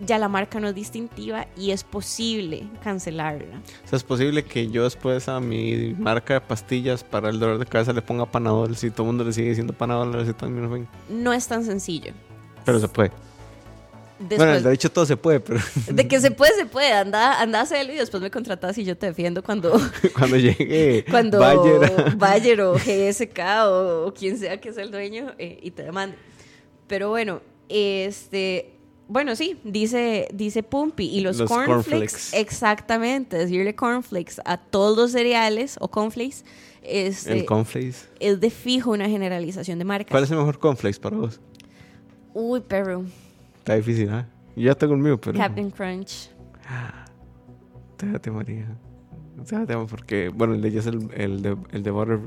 [0.00, 3.60] ya la marca no es distintiva y es posible cancelarla.
[3.84, 7.58] O sea, es posible que yo después a mi marca de pastillas para el dolor
[7.58, 10.26] de cabeza le ponga Panadol si todo el mundo le sigue diciendo Panadol
[11.08, 12.12] No es tan sencillo.
[12.64, 13.10] Pero se puede.
[14.18, 16.92] bueno, Después, de hecho todo se puede, pero de que se puede, se puede.
[16.92, 19.80] Anda, anda a hacerlo y después me contratas y yo te defiendo cuando,
[20.18, 25.34] cuando llegue cuando Bayer, Bayer o GSK o, o quien sea que sea el dueño
[25.38, 26.16] eh, y te demande.
[26.86, 28.73] Pero bueno, este,
[29.08, 31.06] bueno, sí, dice, dice Pumpy.
[31.06, 32.38] Y los, Los cornflakes, cornflakes.
[32.40, 36.44] exactamente, decirle cornflakes a todos los cereales o cornflakes
[36.84, 38.08] este, el cornflakes.
[38.20, 40.10] es de fijo una generalización de marcas.
[40.10, 41.40] ¿Cuál es el mejor cornflakes para vos?
[42.34, 43.06] Uy, Perú,
[43.58, 44.26] Está difícil, ¿ah?
[44.54, 45.38] Yo ya tengo el mío, pero...
[45.38, 46.30] Captain Crunch.
[47.98, 48.66] Déjate, María.
[49.36, 52.20] Déjate, porque, bueno, el de ella es el, el de, el de butter,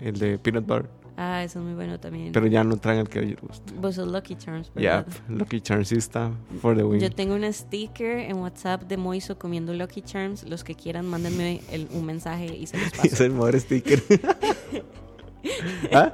[0.00, 0.90] el de peanut butter.
[1.18, 2.32] Ah, eso es muy bueno también.
[2.32, 3.72] Pero ya no traen el que a ellos gusta.
[3.80, 5.06] Vos sos Lucky Charms, ¿verdad?
[5.28, 7.00] Lucky Charms está for the win.
[7.00, 10.42] Yo tengo una sticker en WhatsApp de Moiso comiendo Lucky Charms.
[10.46, 13.24] Los que quieran, mándenme el- un mensaje y se los es paso.
[13.24, 14.02] el mejor sticker.
[15.92, 16.12] ¿Ah?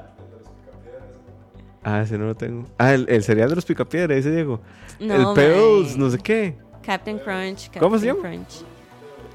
[1.83, 2.65] Ah, ese no lo tengo.
[2.77, 4.61] Ah, el, el cereal de los picapiedra, ese Diego.
[5.01, 6.55] No, el Pebbles, no sé qué.
[6.81, 7.65] Captain Crunch.
[7.65, 8.21] Captain ¿Cómo se llama?
[8.21, 8.61] Crunch.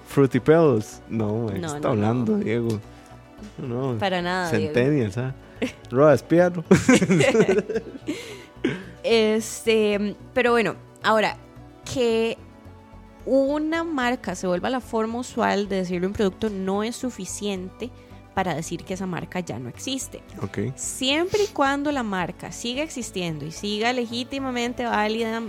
[0.07, 1.03] Fruity Pebbles.
[1.11, 2.39] No, mae, ¿qué No, está no, hablando, no.
[2.39, 2.81] Diego?
[3.59, 3.99] No, no.
[3.99, 4.49] Para nada.
[4.49, 5.35] Centennials, ¿ah?
[5.91, 6.65] Roa, espíalo.
[9.05, 11.39] Este, pero bueno, ahora
[11.95, 12.37] que
[13.25, 17.91] una marca se vuelva la forma usual de decirle un producto no es suficiente
[18.35, 20.23] para decir que esa marca ya no existe.
[20.77, 25.43] Siempre y cuando la marca siga existiendo y siga legítimamente válida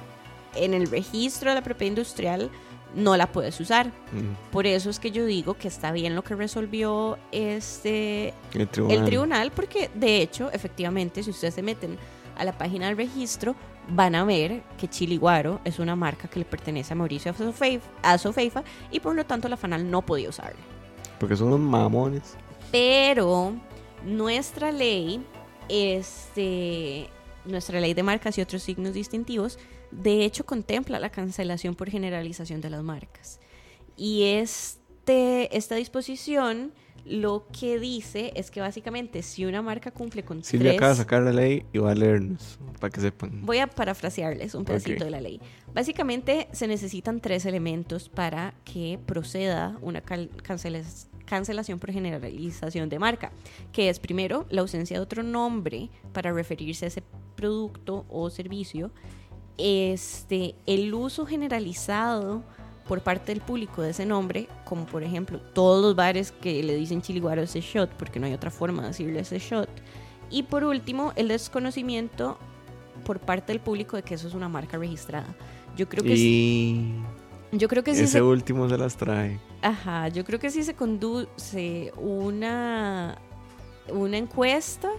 [0.56, 2.50] en el registro de la propiedad industrial,
[2.96, 3.88] no la puedes usar.
[3.88, 8.68] Mm, Por eso es que yo digo que está bien lo que resolvió este El
[8.68, 8.98] tribunal.
[8.98, 11.98] el tribunal, porque de hecho, efectivamente, si ustedes se meten
[12.38, 13.56] a la página del registro,
[13.90, 18.64] van a ver que Chiliguaro es una marca que le pertenece a Mauricio Azofeifa, Azofeifa
[18.92, 20.60] y por lo tanto la FANAL no podía usarla.
[21.20, 22.36] Porque son unos mamones.
[22.72, 23.54] Pero
[24.06, 25.24] nuestra ley,
[25.68, 27.10] este,
[27.46, 29.58] nuestra ley de marcas y otros signos distintivos,
[29.92, 33.40] de hecho contempla la cancelación por generalización de las marcas.
[33.98, 36.72] Y este, esta disposición
[37.06, 40.78] lo que dice es que básicamente si una marca cumple con Silvia tres...
[40.78, 43.46] acaba de sacar la ley y va a leernos, para que sepan.
[43.46, 45.42] Voy a parafrasearles un pedacito de la ley.
[45.74, 53.32] Básicamente se necesitan tres elementos para que proceda una cancelación por generalización de marca,
[53.72, 57.04] que es primero la ausencia de otro nombre para referirse a ese
[57.36, 58.92] producto o servicio,
[59.60, 62.44] este, el uso generalizado
[62.88, 66.76] por parte del público de ese nombre, como por ejemplo todos los bares que le
[66.76, 69.70] dicen chiliguaro ese shot, porque no hay otra forma de decirle ese shot.
[70.32, 72.38] Y por último, el desconocimiento
[73.06, 75.36] por parte del público de que eso es una marca registrada.
[75.78, 76.94] Yo creo que sí,
[77.52, 79.40] yo creo que sí ese se, último se las trae.
[79.62, 83.18] ajá, yo creo que sí se conduce una
[83.92, 84.90] una encuesta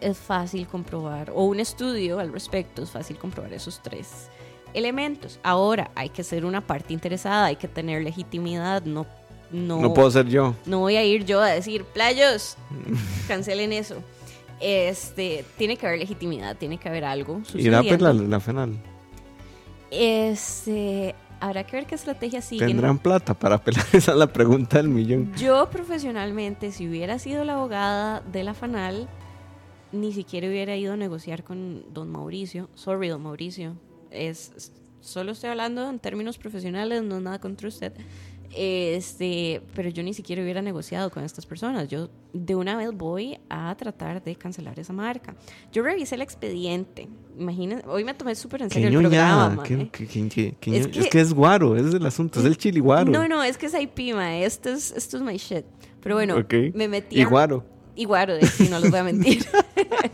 [0.00, 4.28] es fácil comprobar o un estudio al respecto es fácil comprobar esos tres
[4.74, 5.38] elementos.
[5.42, 9.06] Ahora hay que ser una parte interesada, hay que tener legitimidad, no
[9.50, 10.54] no No puedo ser yo.
[10.66, 12.56] no voy a ir yo a decir, playos,
[13.28, 13.96] cancelen eso.
[14.60, 18.24] Este, tiene que haber legitimidad, tiene que haber algo Irá pues la, sucediendo.
[18.30, 18.78] la final.
[19.90, 22.68] Este, habrá que ver qué estrategia siguen.
[22.68, 23.84] ¿Tendrán plata para apelar?
[23.92, 25.32] Esa es la pregunta del millón.
[25.36, 29.08] Yo profesionalmente, si hubiera sido la abogada de la FANAL,
[29.92, 32.68] ni siquiera hubiera ido a negociar con don Mauricio.
[32.74, 33.76] Sorry, don Mauricio.
[34.10, 37.92] Es, solo estoy hablando en términos profesionales, no nada contra usted.
[38.54, 41.88] Este, pero yo ni siquiera hubiera negociado con estas personas.
[41.88, 45.36] Yo de una vez voy a tratar de cancelar esa marca.
[45.72, 47.08] Yo revisé el expediente.
[47.38, 49.62] Imagínense, hoy me tomé súper en serio el programa.
[49.62, 53.10] qué- qué- Es que- Es que es guaro, es el asunto, es el chili guaro.
[53.12, 54.12] No, no, es que es IP.
[54.44, 55.64] Esto es, esto es my shit.
[56.02, 56.54] Pero bueno, Ok.
[56.74, 57.64] me metí Y guaro.
[57.98, 59.44] Y guaro, de sí, no les voy a mentir.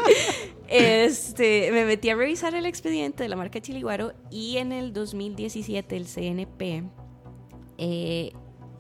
[0.69, 5.95] este, me metí a revisar el expediente de la marca Chiliguaro y en el 2017
[5.95, 6.85] el CNP
[7.77, 8.33] eh,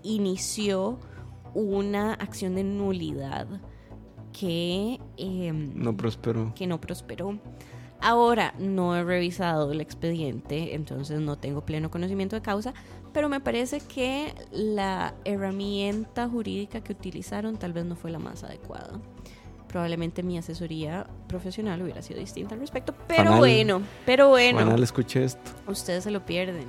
[0.03, 0.99] inició
[1.53, 3.47] una acción de nulidad
[4.33, 6.55] que, em, No prosperó.
[6.55, 7.38] que no prosperó.
[8.05, 12.75] Ahora no he revisado el expediente, entonces no tengo pleno conocimiento de causa,
[13.14, 18.45] pero me parece que la herramienta jurídica que utilizaron tal vez no fue la más
[18.45, 19.01] adecuada.
[19.69, 23.38] Probablemente mi asesoría profesional hubiera sido distinta al respecto, pero Fanal.
[23.38, 25.51] bueno, pero bueno, Juanal, escuché esto.
[25.67, 26.67] ustedes se lo pierden.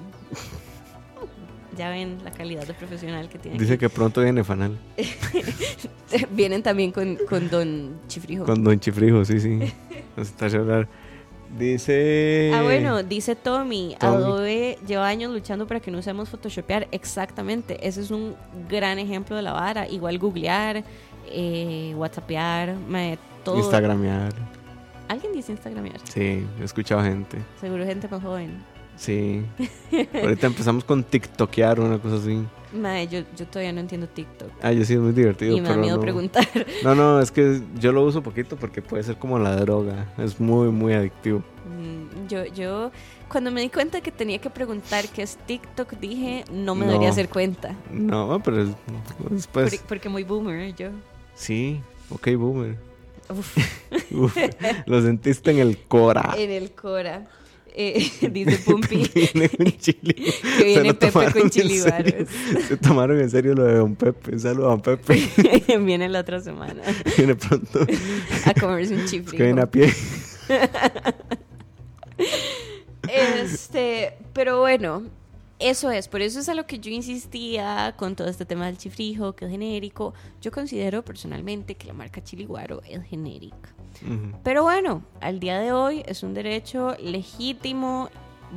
[1.78, 3.60] ya ven la calidad de profesional que tienen.
[3.60, 4.80] Dice que pronto viene Fanal.
[6.32, 8.46] Vienen también con, con Don Chifrijo.
[8.46, 9.60] Con Don Chifrijo, sí, sí.
[10.16, 10.88] Nos está a hablar.
[11.58, 12.52] Dice.
[12.54, 14.16] Ah, bueno, dice Tommy, Tommy.
[14.16, 16.88] Adobe lleva años luchando para que no usemos Photoshopear.
[16.92, 18.36] Exactamente, ese es un
[18.70, 19.88] gran ejemplo de la vara.
[19.88, 20.84] Igual googlear,
[21.28, 22.76] eh, whatsappear,
[23.44, 23.58] todo.
[23.58, 24.34] Instagramear.
[25.08, 26.00] ¿Alguien dice Instagramear?
[26.04, 27.38] Sí, he escuchado gente.
[27.62, 28.64] Seguro gente más joven.
[28.98, 29.46] Sí.
[30.14, 32.44] Ahorita empezamos con TikTokear o una cosa así.
[32.76, 34.50] Mae, yo, yo todavía no entiendo TikTok.
[34.62, 35.56] Ah, yo sí es muy divertido.
[35.56, 36.02] y me da pero miedo no.
[36.02, 36.48] preguntar.
[36.84, 40.06] No, no, es que yo lo uso poquito porque puede ser como la droga.
[40.18, 41.40] Es muy, muy adictivo.
[41.66, 42.92] Mm, Yo, yo,
[43.30, 46.92] cuando me di cuenta que tenía que preguntar qué es TikTok, dije, no me No.
[46.92, 47.76] debería hacer cuenta.
[47.92, 48.70] No, pero es-
[49.30, 49.72] después.
[49.72, 50.90] Porque, porque muy boomer yo.
[51.34, 52.78] Sí, ok, boomer.
[53.30, 53.58] Uf,
[54.12, 54.38] Uf,
[54.86, 56.34] lo sentiste en el cora.
[56.38, 57.28] en el Cora.
[57.78, 60.14] Eh, dice Pumpi Viene un chili.
[60.58, 61.84] que viene Pepe con serio.
[62.68, 64.32] Se tomaron en serio lo de Don Pepe.
[64.32, 65.30] Un saludo a Don Pepe.
[65.80, 66.82] viene la otra semana
[67.18, 67.86] Viene pronto.
[68.46, 69.44] a comerse un Es que chifrijo.
[69.44, 69.94] viene a pie.
[73.08, 75.04] Este, pero bueno,
[75.60, 78.78] eso es, por eso es a lo que yo insistía con todo este tema del
[78.78, 80.14] chifrijo, que es genérico.
[80.42, 83.74] Yo considero personalmente que la marca Chiliguaro es genérica.
[84.44, 88.10] Pero bueno, al día de hoy es un derecho legítimo,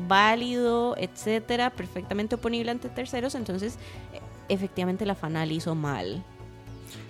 [0.08, 3.76] válido, etcétera, perfectamente oponible ante terceros, entonces
[4.12, 6.24] e- efectivamente la FANAL hizo mal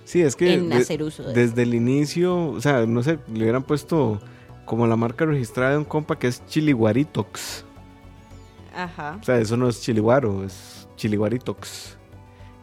[0.05, 3.19] Sí, es que en de- hacer uso de desde el inicio, o sea, no sé,
[3.33, 4.19] le hubieran puesto
[4.65, 7.65] como la marca registrada de un compa que es Chiliguaritox.
[8.83, 9.17] Ajá.
[9.21, 11.97] O sea, eso no es Chiliguaro, es Chiliguaritox.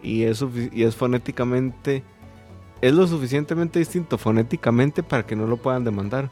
[0.02, 2.04] Y es, y es fonéticamente,
[2.80, 6.30] es lo suficientemente distinto fonéticamente para que no lo puedan demandar.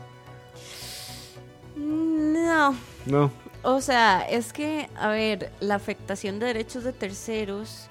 [1.76, 2.74] No,
[3.06, 3.30] No,
[3.62, 7.88] O sea, es que, a ver, la afectación de derechos de terceros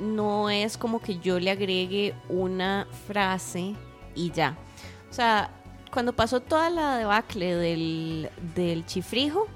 [0.00, 3.74] no es como que yo le agregue una frase
[4.14, 4.56] y ya.
[5.10, 5.50] O sea,
[5.92, 9.46] cuando pasó toda la debacle del, del chifrijo,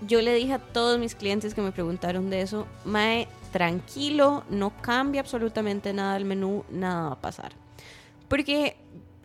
[0.00, 4.70] yo le dije a todos mis clientes que me preguntaron de eso, Mae, tranquilo, no
[4.82, 7.52] cambia absolutamente nada el menú, nada va a pasar.
[8.28, 8.76] Porque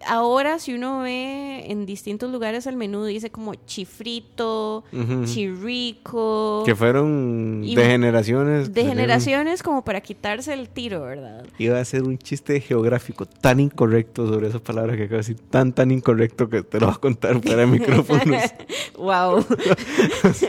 [0.07, 5.25] ahora si uno ve en distintos lugares el menú dice como chifrito, ujú.
[5.25, 8.73] chirrico, Que fueron de generaciones.
[8.73, 11.45] de salieron- generaciones como para quitarse el tiro, ¿verdad?
[11.57, 15.37] Iba a ser un chiste geográfico tan incorrecto sobre esa palabra que acabo de decir,
[15.49, 18.43] tan, tan incorrecto que te lo voy a contar fuera de micrófonos.
[18.97, 19.37] wow.
[20.23, 20.45] así,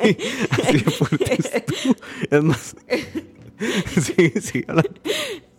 [0.50, 1.94] así fuerte estuvo.
[2.30, 2.76] Es más,
[4.00, 4.84] sí, sí, habla.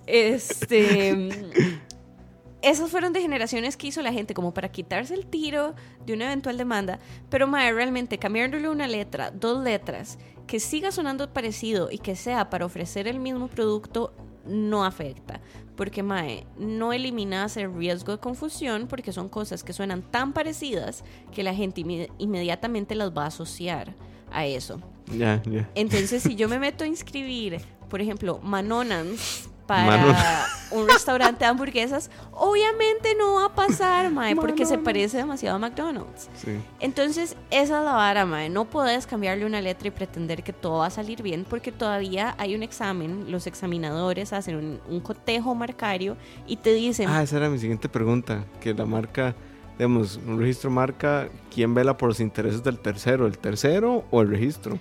[0.05, 1.29] Este.
[2.63, 6.25] Esas fueron de generaciones que hizo la gente como para quitarse el tiro de una
[6.25, 6.97] eventual demanda.
[7.29, 12.49] Pero, Mae, realmente cambiándole una letra, dos letras, que siga sonando parecido y que sea
[12.49, 14.13] para ofrecer el mismo producto,
[14.45, 15.41] no afecta.
[15.75, 21.03] Porque, Mae, no eliminas el riesgo de confusión porque son cosas que suenan tan parecidas
[21.33, 23.93] que la gente inme- inmediatamente las va a asociar
[24.31, 24.79] a eso.
[25.07, 25.69] Ya, ya.
[25.75, 27.59] Entonces, si yo me meto a inscribir,
[27.89, 34.65] por ejemplo, Manonans para un restaurante de hamburguesas, obviamente no va a pasar, mae, porque
[34.65, 36.29] se parece demasiado a McDonald's.
[36.35, 36.57] Sí.
[36.79, 38.49] Entonces, esa es la vara, mae.
[38.49, 42.33] No puedes cambiarle una letra y pretender que todo va a salir bien, porque todavía
[42.39, 43.31] hay un examen.
[43.31, 46.17] Los examinadores hacen un, un cotejo marcario
[46.47, 48.43] y te dicen, Ah, esa era mi siguiente pregunta.
[48.59, 49.35] Que la marca,
[49.77, 53.27] digamos, un registro marca, ¿quién vela por los intereses del tercero?
[53.27, 54.79] ¿El tercero o el registro?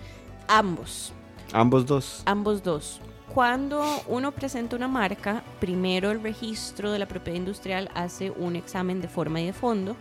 [0.49, 1.13] ambos.
[1.53, 2.23] Ambos dos.
[2.25, 3.01] Ambos dos.
[3.35, 9.01] Cuando uno presenta una marca, primero el registro de la propiedad industrial hace un examen
[9.01, 9.97] de forma y de fondo.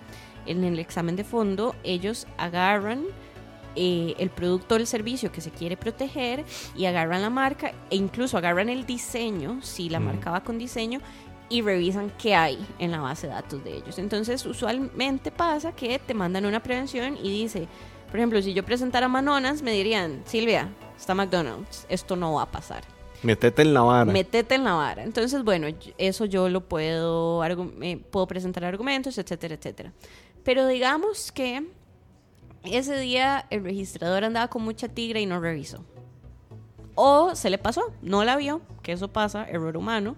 [0.45, 3.03] En el examen de fondo ellos agarran
[3.77, 6.43] eh, el producto o el servicio que se quiere proteger
[6.75, 10.05] y agarran la marca e incluso agarran el diseño, si la Mm.
[10.05, 10.99] marca va con diseño,
[11.47, 13.97] y revisan qué hay en la base de datos de ellos.
[13.97, 17.69] Entonces usualmente pasa que te mandan una prevención y dice,
[18.09, 20.67] por ejemplo, si yo presentara Manonas, me dirían, Silvia,
[20.97, 22.83] está McDonald's, esto no va a pasar.
[23.23, 24.11] Metete en la vara.
[24.11, 25.03] Metete en la vara.
[25.03, 25.67] Entonces, bueno,
[25.97, 29.93] eso yo lo puedo, eh, puedo presentar argumentos, etcétera, etcétera.
[30.43, 31.67] Pero digamos que
[32.63, 35.83] ese día el registrador andaba con mucha tigre y no revisó.
[36.95, 40.15] O se le pasó, no la vio, que eso pasa, error humano.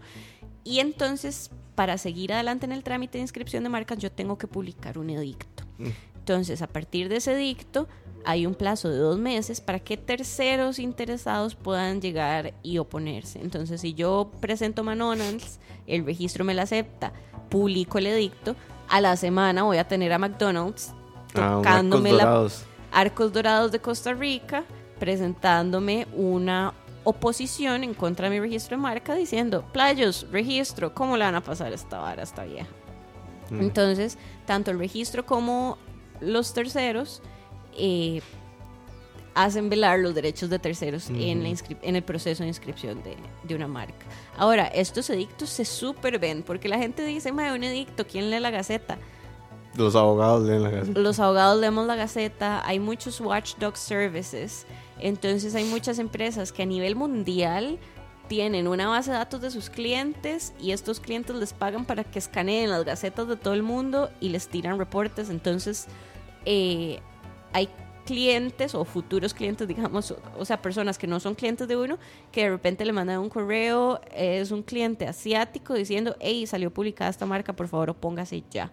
[0.64, 4.48] Y entonces, para seguir adelante en el trámite de inscripción de marcas, yo tengo que
[4.48, 5.64] publicar un edicto.
[5.78, 5.90] Mm.
[6.20, 7.88] Entonces, a partir de ese edicto,
[8.26, 13.42] hay un plazo de dos meses para que terceros interesados puedan llegar y oponerse.
[13.42, 17.14] Entonces, si yo presento Manonals, el registro me la acepta,
[17.50, 18.56] publico el edicto,
[18.90, 20.94] a la semana voy a tener a McDonald's
[21.36, 22.66] Ah, tocándome Arcos la dorados.
[22.92, 24.64] Arcos Dorados de Costa Rica
[25.00, 31.26] presentándome una oposición en contra de mi registro de marca diciendo, playos, registro, ¿cómo le
[31.26, 32.70] van a pasar esta vara a esta vieja?
[33.50, 33.62] Mm.
[33.62, 35.78] Entonces, tanto el registro como
[36.22, 37.22] los terceros
[37.78, 38.22] eh,
[39.36, 43.56] hacen velar los derechos de terceros en, la en el proceso de inscripción de, de
[43.56, 44.06] una marca.
[44.38, 48.40] Ahora, estos edictos se super ven porque la gente dice, "Mae, un edicto, ¿quién lee
[48.40, 48.98] la gaceta?
[49.76, 51.00] Los abogados leen la Gaceta.
[51.00, 54.68] Los abogados leemos la Gaceta, hay muchos watchdog services,
[55.00, 57.80] entonces hay muchas empresas que a nivel mundial
[58.28, 62.20] tienen una base de datos de sus clientes y estos clientes les pagan para que
[62.20, 65.30] escaneen las gacetas de todo el mundo y les tiran reportes.
[65.30, 65.88] Entonces,
[66.46, 67.00] eh,
[67.54, 67.70] hay
[68.06, 71.98] clientes o futuros clientes, digamos, o sea, personas que no son clientes de uno,
[72.32, 77.10] que de repente le mandan un correo, es un cliente asiático diciendo, hey, salió publicada
[77.10, 78.72] esta marca, por favor, póngase ya.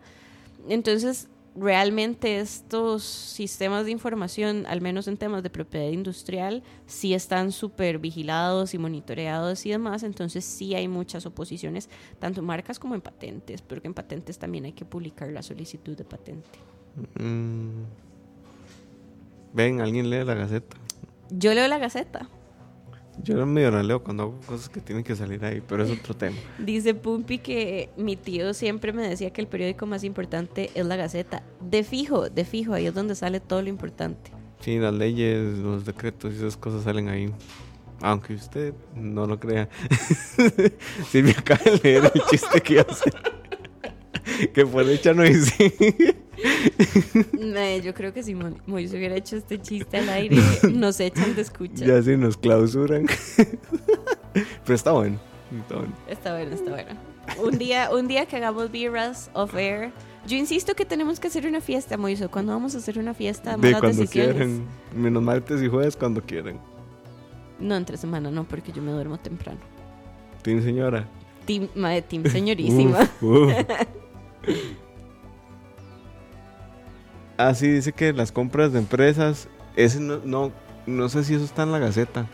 [0.69, 7.53] Entonces, realmente estos sistemas de información, al menos en temas de propiedad industrial, sí están
[7.53, 12.95] súper vigilados y monitoreados y demás, entonces sí hay muchas oposiciones, tanto en marcas como
[12.95, 16.59] en patentes, porque en patentes también hay que publicar la solicitud de patente.
[17.19, 18.10] Mm.
[19.53, 20.77] Ven, alguien lee la Gaceta.
[21.31, 22.29] Yo leo la Gaceta.
[23.23, 26.15] Yo medio la leo cuando hago cosas que tienen que salir ahí, pero es otro
[26.15, 26.37] tema.
[26.59, 30.97] Dice Pumpi que mi tío siempre me decía que el periódico más importante es la
[30.97, 31.43] Gaceta.
[31.61, 34.31] De fijo, de fijo, ahí es donde sale todo lo importante.
[34.61, 37.33] Sí, las leyes, los decretos y esas cosas salen ahí.
[38.03, 39.69] Aunque usted no lo crea.
[41.11, 43.11] sí, me acaba de leer el chiste que hace.
[44.53, 45.73] Que hecho no hice.
[47.39, 50.37] No, yo creo que si Moisés hubiera hecho este chiste al aire,
[50.73, 51.85] nos echan de escucha.
[51.85, 53.07] Ya sí nos clausuran.
[54.33, 55.19] Pero está bueno.
[55.61, 55.93] Está bueno.
[56.09, 56.91] Está bueno, está bueno.
[57.43, 59.93] Un día, un día que hagamos birras of air.
[60.27, 62.29] Yo insisto que tenemos que hacer una fiesta, Moisés.
[62.29, 63.57] ¿Cuándo vamos a hacer una fiesta?
[63.57, 64.65] De cuando quieran.
[64.95, 66.61] Menos martes y jueves cuando quieran.
[67.59, 69.61] No, entre semana no, porque yo me duermo temprano.
[70.43, 71.07] Team señora.
[71.47, 71.69] Team,
[72.09, 73.11] team señorísima.
[77.43, 80.53] Ah, sí, dice que las compras de empresas, ese no,
[80.87, 82.27] no, sé si eso está en la Gaceta,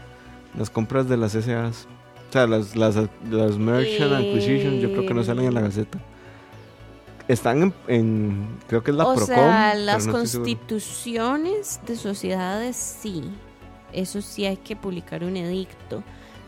[0.59, 1.87] las compras de las SAs.
[2.29, 2.97] O sea, las, las,
[3.31, 6.01] las Merchant Acquisitions, yo creo que no salen en la Gaceta.
[7.29, 13.23] Están en, creo que es la o sea, las constituciones de sociedades sí.
[13.93, 16.03] Eso sí hay que publicar un edicto.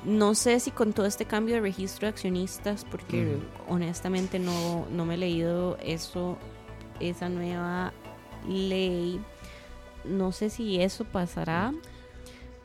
[0.04, 3.38] No sé si con todo este cambio de registro de accionistas, porque
[3.68, 6.38] honestamente no, no me he leído eso,
[7.00, 7.92] esa nueva
[8.46, 9.20] ley.
[10.04, 11.74] No sé si eso pasará,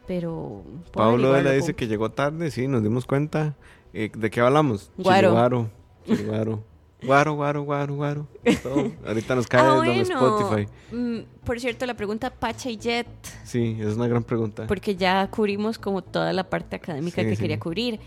[0.08, 0.64] pero...
[0.92, 3.56] Pablo Vela dice que llegó tarde, sí, nos dimos cuenta.
[3.94, 4.92] Eh, ¿De qué hablamos?
[4.98, 6.64] Guaro.
[7.06, 7.34] Guaro.
[7.36, 8.28] Guaro, guaro, guaro.
[9.06, 10.68] Ahorita nos cae ah, Spotify.
[10.91, 13.08] Mm, por cierto, la pregunta Pacha y Jet.
[13.43, 14.68] Sí, es una gran pregunta.
[14.68, 17.99] Porque ya cubrimos como toda la parte académica que quería cubrir.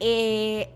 [0.00, 0.68] Eh,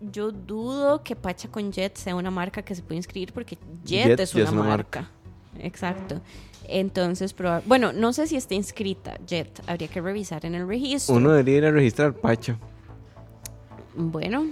[0.00, 4.18] yo dudo que Pacha con Jet sea una marca que se puede inscribir porque Jet,
[4.20, 5.10] es, una marca
[5.58, 6.20] exacto.
[6.68, 7.34] Entonces,
[7.66, 11.16] bueno, no sé si está inscrita Jet, habría que revisar en el registro.
[11.16, 12.56] Uno debería ir a registrar Pacho.
[13.94, 14.46] Bueno.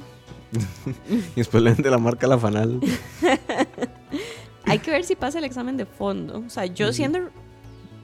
[1.10, 2.80] y después le de la marca la fanal.
[4.64, 6.44] Hay que ver si pasa el examen de fondo.
[6.46, 7.18] O sea, yo siendo,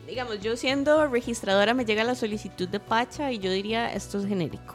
[0.06, 4.26] digamos, yo siendo registradora me llega la solicitud de Pacha y yo diría, esto es
[4.26, 4.74] genérico.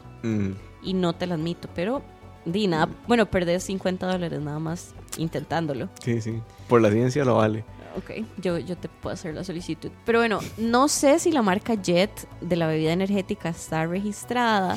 [0.82, 2.00] Y no te lo admito, pero
[2.44, 5.88] di nada, bueno, perdés 50 dólares nada más intentándolo.
[6.02, 6.40] Sí, sí.
[6.68, 7.64] Por la ciencia lo vale
[7.96, 9.90] ok, yo, yo te puedo hacer la solicitud.
[10.04, 12.10] Pero bueno, no sé si la marca Jet
[12.40, 14.76] de la bebida energética está registrada.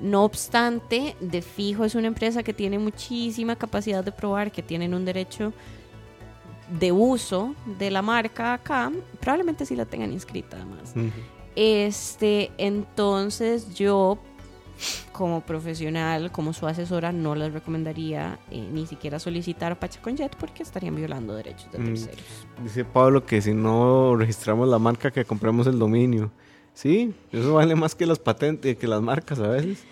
[0.00, 4.94] No obstante, de fijo es una empresa que tiene muchísima capacidad de probar, que tienen
[4.94, 5.52] un derecho
[6.78, 8.90] de uso de la marca acá.
[9.20, 10.94] Probablemente sí la tengan inscrita además.
[11.56, 14.18] Este, entonces yo
[15.12, 20.34] como profesional, como su asesora, no les recomendaría eh, ni siquiera solicitar Pacha con Jet
[20.36, 22.24] porque estarían violando derechos de mm, terceros.
[22.62, 26.32] dice Pablo que si no registramos la marca, que compremos el dominio.
[26.74, 29.84] Sí, eso vale más que las patentes, que las marcas a veces.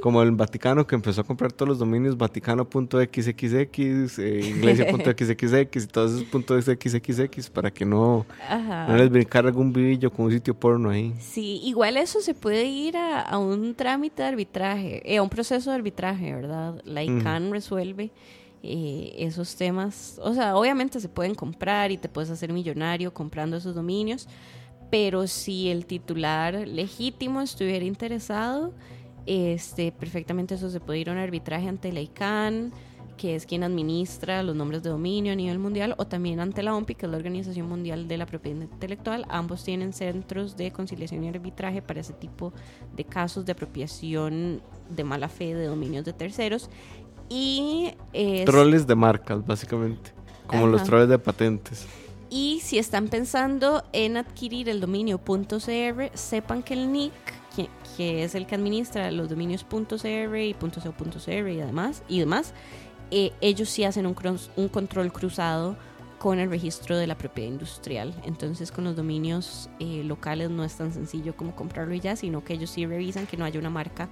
[0.00, 6.12] Como el Vaticano que empezó a comprar todos los dominios vaticano.xxx, eh, iglesia.xxx y todos
[6.12, 10.90] esos puntos .xxx para que no, no les brincara algún brillo con un sitio porno
[10.90, 11.14] ahí.
[11.18, 15.70] Sí, igual eso se puede ir a, un trámite de arbitraje, eh, a un proceso
[15.70, 16.80] de arbitraje, ¿verdad?
[16.84, 18.10] La ICANN resuelve.
[18.60, 23.56] Eh, esos temas, o sea, obviamente se pueden comprar y te puedes hacer millonario comprando
[23.56, 24.26] esos dominios,
[24.90, 28.72] pero si el titular legítimo estuviera interesado,
[29.26, 32.72] este, perfectamente eso se puede ir a un arbitraje ante la ICANN,
[33.18, 36.74] que es quien administra los nombres de dominio a nivel mundial, o también ante la
[36.74, 39.26] OMPI, que es la Organización Mundial de la Propiedad Intelectual.
[39.28, 42.52] Ambos tienen centros de conciliación y arbitraje para ese tipo
[42.96, 46.70] de casos de apropiación de mala fe de dominios de terceros.
[47.28, 47.92] Y
[48.46, 50.12] troles de marcas, básicamente,
[50.46, 51.86] como los troles de patentes.
[52.30, 57.12] Y si están pensando en adquirir el dominio .cr, sepan que el NIC
[57.96, 62.54] que, es el que administra los dominios .cr y .co.cr y demás, y demás
[63.10, 64.14] eh, ellos sí hacen un,
[64.56, 65.76] un control cruzado
[66.18, 68.14] con el registro de la propiedad industrial.
[68.24, 72.44] Entonces con los dominios eh, locales no es tan sencillo como comprarlo y ya, sino
[72.44, 74.08] que ellos sí revisan que no haya una marca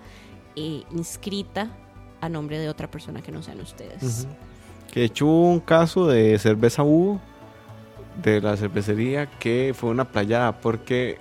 [0.54, 1.70] eh, inscrita
[2.20, 4.26] a nombre de otra persona que no sean ustedes.
[4.92, 7.20] Que de hecho un caso de cerveza Hugo
[8.22, 11.18] de la cervecería que fue una playada porque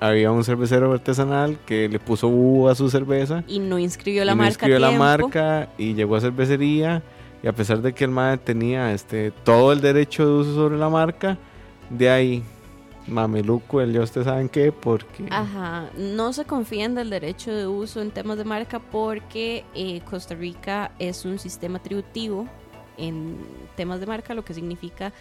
[0.00, 4.32] había un cervecero artesanal que le puso Hugo a su cerveza Y no inscribió la
[4.32, 4.50] y no marca.
[4.52, 7.02] inscribió la marca y llegó a cervecería
[7.42, 10.76] y a pesar de que el MAE tenía este todo el derecho de uso sobre
[10.76, 11.36] la marca,
[11.90, 12.42] de ahí
[13.06, 18.02] mameluco, el ya ustedes saben qué, porque Ajá, no se confíen del derecho de uso
[18.02, 22.46] en temas de marca porque eh, Costa Rica es un sistema tributivo
[22.96, 23.36] en
[23.76, 25.12] temas de marca, lo que significa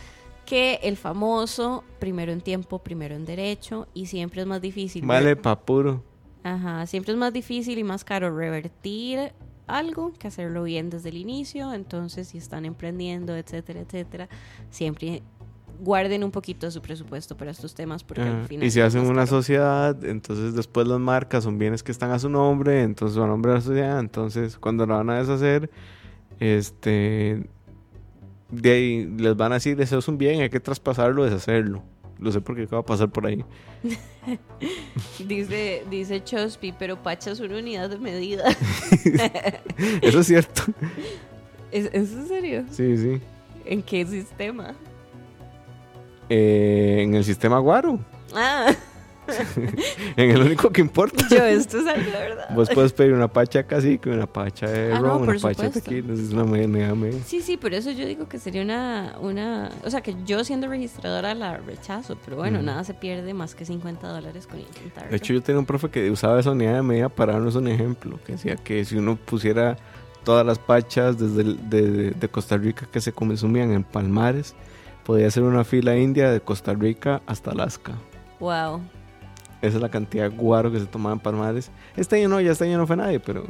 [0.48, 5.06] que el famoso primero en tiempo, primero en derecho y siempre es más difícil.
[5.06, 6.04] vale ver- pa' puro.
[6.44, 9.34] Ajá, siempre es más difícil y más caro revertir
[9.68, 11.74] algo que hacerlo bien desde el inicio.
[11.74, 14.30] Entonces, si están emprendiendo, etcétera, etcétera,
[14.70, 15.22] siempre
[15.80, 19.02] guarden un poquito de su presupuesto para estos temas porque al final Y si hacen
[19.02, 19.28] una caro.
[19.28, 23.32] sociedad, entonces después las marcas son bienes que están a su nombre, entonces van a
[23.34, 25.70] nombre de la sociedad, entonces cuando la van a deshacer,
[26.40, 27.48] este,
[28.50, 31.84] de ahí les van a decir, eso es un bien, hay que traspasarlo, deshacerlo.
[32.20, 33.44] Lo sé porque acaba de pasar por ahí.
[35.20, 38.44] Dice, dice Chospi, pero Pacha es una unidad de medida.
[40.02, 40.64] Eso es cierto.
[41.72, 42.66] ¿Es, ¿Es en serio?
[42.72, 43.22] Sí, sí.
[43.66, 44.76] ¿En qué sistema?
[46.30, 48.00] Eh, en el sistema Guaro,
[48.36, 48.74] Ah,
[50.16, 51.26] en el único que importa.
[51.30, 52.48] yo, esto es algo de verdad.
[52.56, 56.14] Vos puedes pedir una pacha cacique, una pacha de Ah, ron, una pacha de tequila,
[56.14, 57.20] es una media media.
[57.26, 59.72] Sí, sí, por eso yo digo que sería una, una...
[59.86, 63.66] O sea, que yo siendo registradora la rechazo, pero bueno, nada se pierde más que
[63.66, 65.10] 50 dólares con intentarlo.
[65.12, 67.68] De hecho, yo tenía un profe que usaba esa unidad de medida para darnos un
[67.68, 69.78] ejemplo, que decía que si uno pusiera
[70.24, 74.56] todas las pachas desde el- de, de Costa Rica que se consumían en Palmares,
[75.06, 77.94] podía ser una fila india de Costa Rica hasta Alaska.
[78.40, 78.82] Wow.
[79.62, 81.72] Esa es la cantidad de guaro que se tomaba en Palmares.
[81.96, 83.44] Este año no, ya este año no fue nadie, pero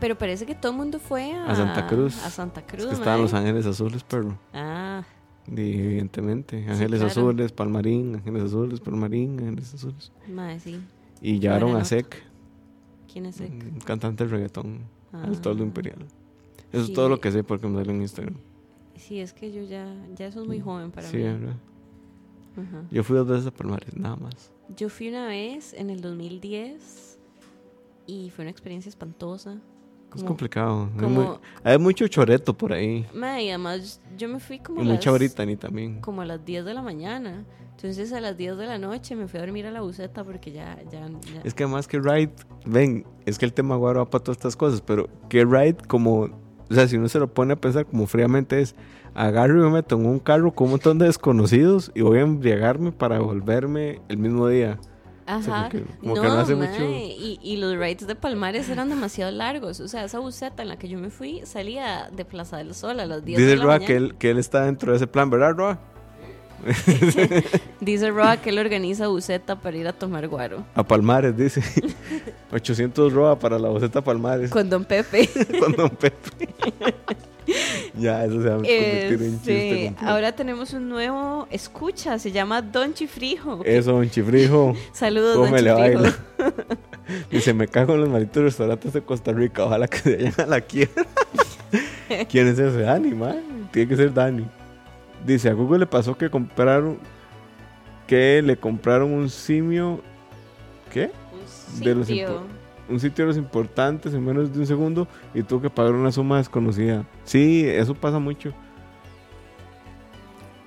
[0.00, 1.46] Pero parece que todo el mundo fue a...
[1.50, 2.24] A Santa Cruz.
[2.24, 4.38] A Santa Cruz, es que estaban los ángeles azules, perro.
[4.52, 5.02] Ah,
[5.46, 7.06] Y evidentemente, ángeles claro.
[7.06, 10.12] azules, palmarín, ángeles azules, palmarín, ángeles azules.
[10.28, 10.80] mae, sí.
[11.22, 11.84] Y llevaron a.
[11.84, 12.22] Sec,
[13.12, 14.78] ¿Quién es un cantante de reggaetón,
[15.12, 15.66] al toldo Ah.
[15.66, 15.98] imperial.
[16.72, 16.92] Eso Sí.
[16.92, 18.36] es todo lo que sé porque me salió en Instagram.
[18.96, 19.86] Sí, es que yo ya...
[20.14, 21.22] Ya eso es muy joven para sí, mí.
[21.24, 21.56] ¿verdad?
[22.56, 22.82] Ajá.
[22.90, 24.52] Yo fui dos veces a Palmares, nada más.
[24.76, 27.18] Yo fui una vez en el 2010
[28.06, 29.54] y fue una experiencia espantosa.
[29.54, 30.88] es Como- complicado.
[30.92, 33.06] Hay, como- mu- hay mucho choreto por ahí.
[33.14, 36.00] Mae, y además yo me fui como Y a mucha Britney también.
[36.00, 37.44] como a las 10 de la mañana.
[37.76, 40.50] Entonces a las 10 de la noche me fui a dormir a la buceta porque
[40.50, 42.32] ya, ya, ya- Es que además que Ride,
[42.66, 46.22] ven, es que el tema guaro va para todas estas cosas, pero que Ride como,
[46.22, 48.74] o sea, si uno se lo pone a pensar como fríamente es,
[49.14, 52.22] agarro y me meto en un carro con un montón de desconocidos y voy a
[52.22, 54.78] embriagarme para devolverme el mismo día.
[55.26, 55.68] o sea, Ajá.
[55.70, 58.88] como que- como no, que no hace mucho- y, y los rides de Palmares eran
[58.88, 59.78] demasiado largos.
[59.78, 62.98] O sea, esa buceta en la que yo me fui salía de Plaza del Sol
[62.98, 63.86] a las 10 Dice de la Roa mañana.
[63.86, 65.78] que él, que él está dentro de ese plan, ¿verdad, Roa?
[67.80, 70.64] Dice Roa que él organiza buceta para ir a tomar guaro.
[70.74, 71.62] A Palmares, dice.
[72.52, 74.50] 800 Roa para la boceta Palmares.
[74.50, 75.28] Con Don Pepe.
[75.60, 76.48] Con Don Pepe.
[77.98, 79.72] ya, eso se va a convertir en chiste.
[79.72, 80.12] Este, completo.
[80.12, 83.62] ahora tenemos un nuevo escucha, se llama Don Chifrijo.
[83.64, 84.74] Eso, un chifrijo.
[84.92, 86.02] Saludos, ¿Cómo Don me le Chifrijo.
[86.02, 86.16] baila?
[87.30, 89.64] Dice, me cago en los malditos restaurantes de Costa Rica.
[89.64, 91.04] Ojalá que se vayan a la quiebra.
[92.28, 92.80] ¿Quién es ese?
[92.82, 93.68] Dani, man.
[93.72, 94.46] Tiene que ser Dani.
[95.26, 96.98] Dice, a Google le pasó que compraron...
[98.06, 100.00] Que le compraron un simio...
[100.92, 101.10] ¿Qué?
[101.74, 102.08] Un De los
[102.90, 106.10] Un sitio de los importantes en menos de un segundo y tuvo que pagar una
[106.10, 107.06] suma desconocida.
[107.24, 108.52] Sí, eso pasa mucho.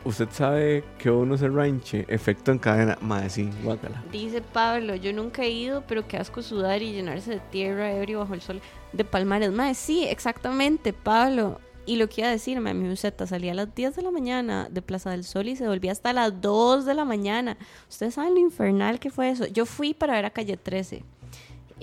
[0.05, 2.97] Usted sabe que uno se ranche, efecto en cadena.
[2.99, 4.03] Madre, sí, guácala.
[4.11, 8.19] Dice Pablo, yo nunca he ido, pero qué asco sudar y llenarse de tierra ebrio
[8.19, 8.61] bajo el sol
[8.91, 9.51] de Palmares.
[9.51, 11.61] Mae, sí, exactamente, Pablo.
[11.85, 14.67] Y lo que iba a decirme, mi buceta salía a las 10 de la mañana
[14.69, 17.57] de Plaza del Sol y se volvía hasta las 2 de la mañana.
[17.89, 19.47] Ustedes saben lo infernal que fue eso.
[19.47, 21.03] Yo fui para ver a Calle 13.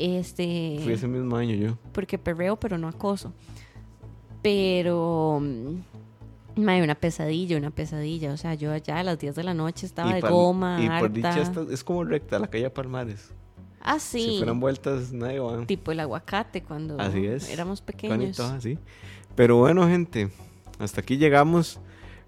[0.02, 1.76] Este, Fui ese mismo año yo.
[1.92, 3.32] porque perreo, pero no acoso.
[4.42, 8.32] Pero mm, mae, una pesadilla, una pesadilla.
[8.32, 11.12] O sea, yo allá a las 10 de la noche estaba de goma, y por
[11.12, 13.30] dicha esta- es como recta la calle Palmares.
[13.82, 14.36] Ah, Si sí.
[14.38, 15.64] fueran vueltas, nadie va.
[15.66, 17.48] Tipo el aguacate cuando Así es.
[17.50, 18.38] éramos pequeños.
[18.40, 18.78] así.
[19.34, 20.30] Pero bueno, gente,
[20.78, 21.78] hasta aquí llegamos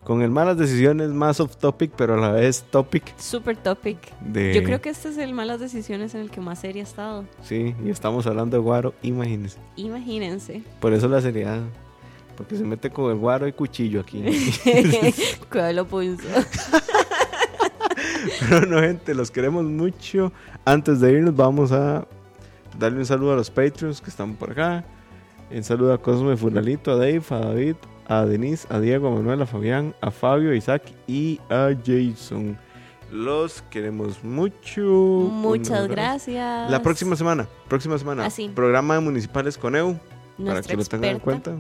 [0.04, 3.98] con el malas decisiones más off topic, pero a la vez topic Super topic.
[4.20, 4.52] de...
[4.54, 7.24] Yo creo que este es el malas decisiones en el que más seria he estado.
[7.42, 9.58] Sí, y estamos hablando de guaro, imagínense.
[9.76, 10.62] Imagínense.
[10.80, 11.60] Por eso la seriedad.
[12.36, 14.22] porque se mete con el guaro y cuchillo aquí.
[15.50, 16.26] Cuidado lo pulso.
[18.48, 20.32] Pero no, gente, los queremos mucho.
[20.64, 22.06] Antes de irnos, vamos a
[22.78, 24.84] darle un saludo a los Patreons que están por acá.
[25.50, 27.76] Un saludo a Cosme Funalito, a Dave, a David,
[28.12, 32.58] a Denise, a Diego, a Manuel, a Fabián, a Fabio, a Isaac y a Jason.
[33.10, 34.82] Los queremos mucho.
[34.82, 36.70] Muchas gracias.
[36.70, 38.48] La próxima semana, próxima semana, Así.
[38.48, 39.96] programa de municipales con EU,
[40.44, 41.56] para que lo tengan en cuenta.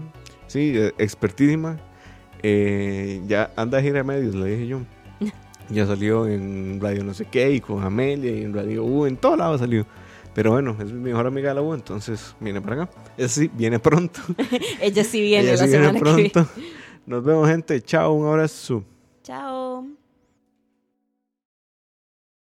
[0.46, 1.78] Sí, eh, expertísima.
[2.42, 4.80] Eh, ya anda a gira medios, le dije yo.
[5.68, 9.16] Ya salió en Radio no sé qué, y con Amelia, y en Radio U, en
[9.16, 9.86] todo lado ha salido.
[10.34, 12.92] Pero bueno, es mi mejor amiga de la U, entonces viene para acá.
[13.16, 14.20] Esa sí, viene pronto.
[14.80, 16.30] Ella sí viene Ella la sí semana que viene.
[16.30, 16.50] pronto.
[17.06, 17.80] Nos vemos, gente.
[17.82, 18.84] Chao, un abrazo.
[19.22, 20.01] Chao.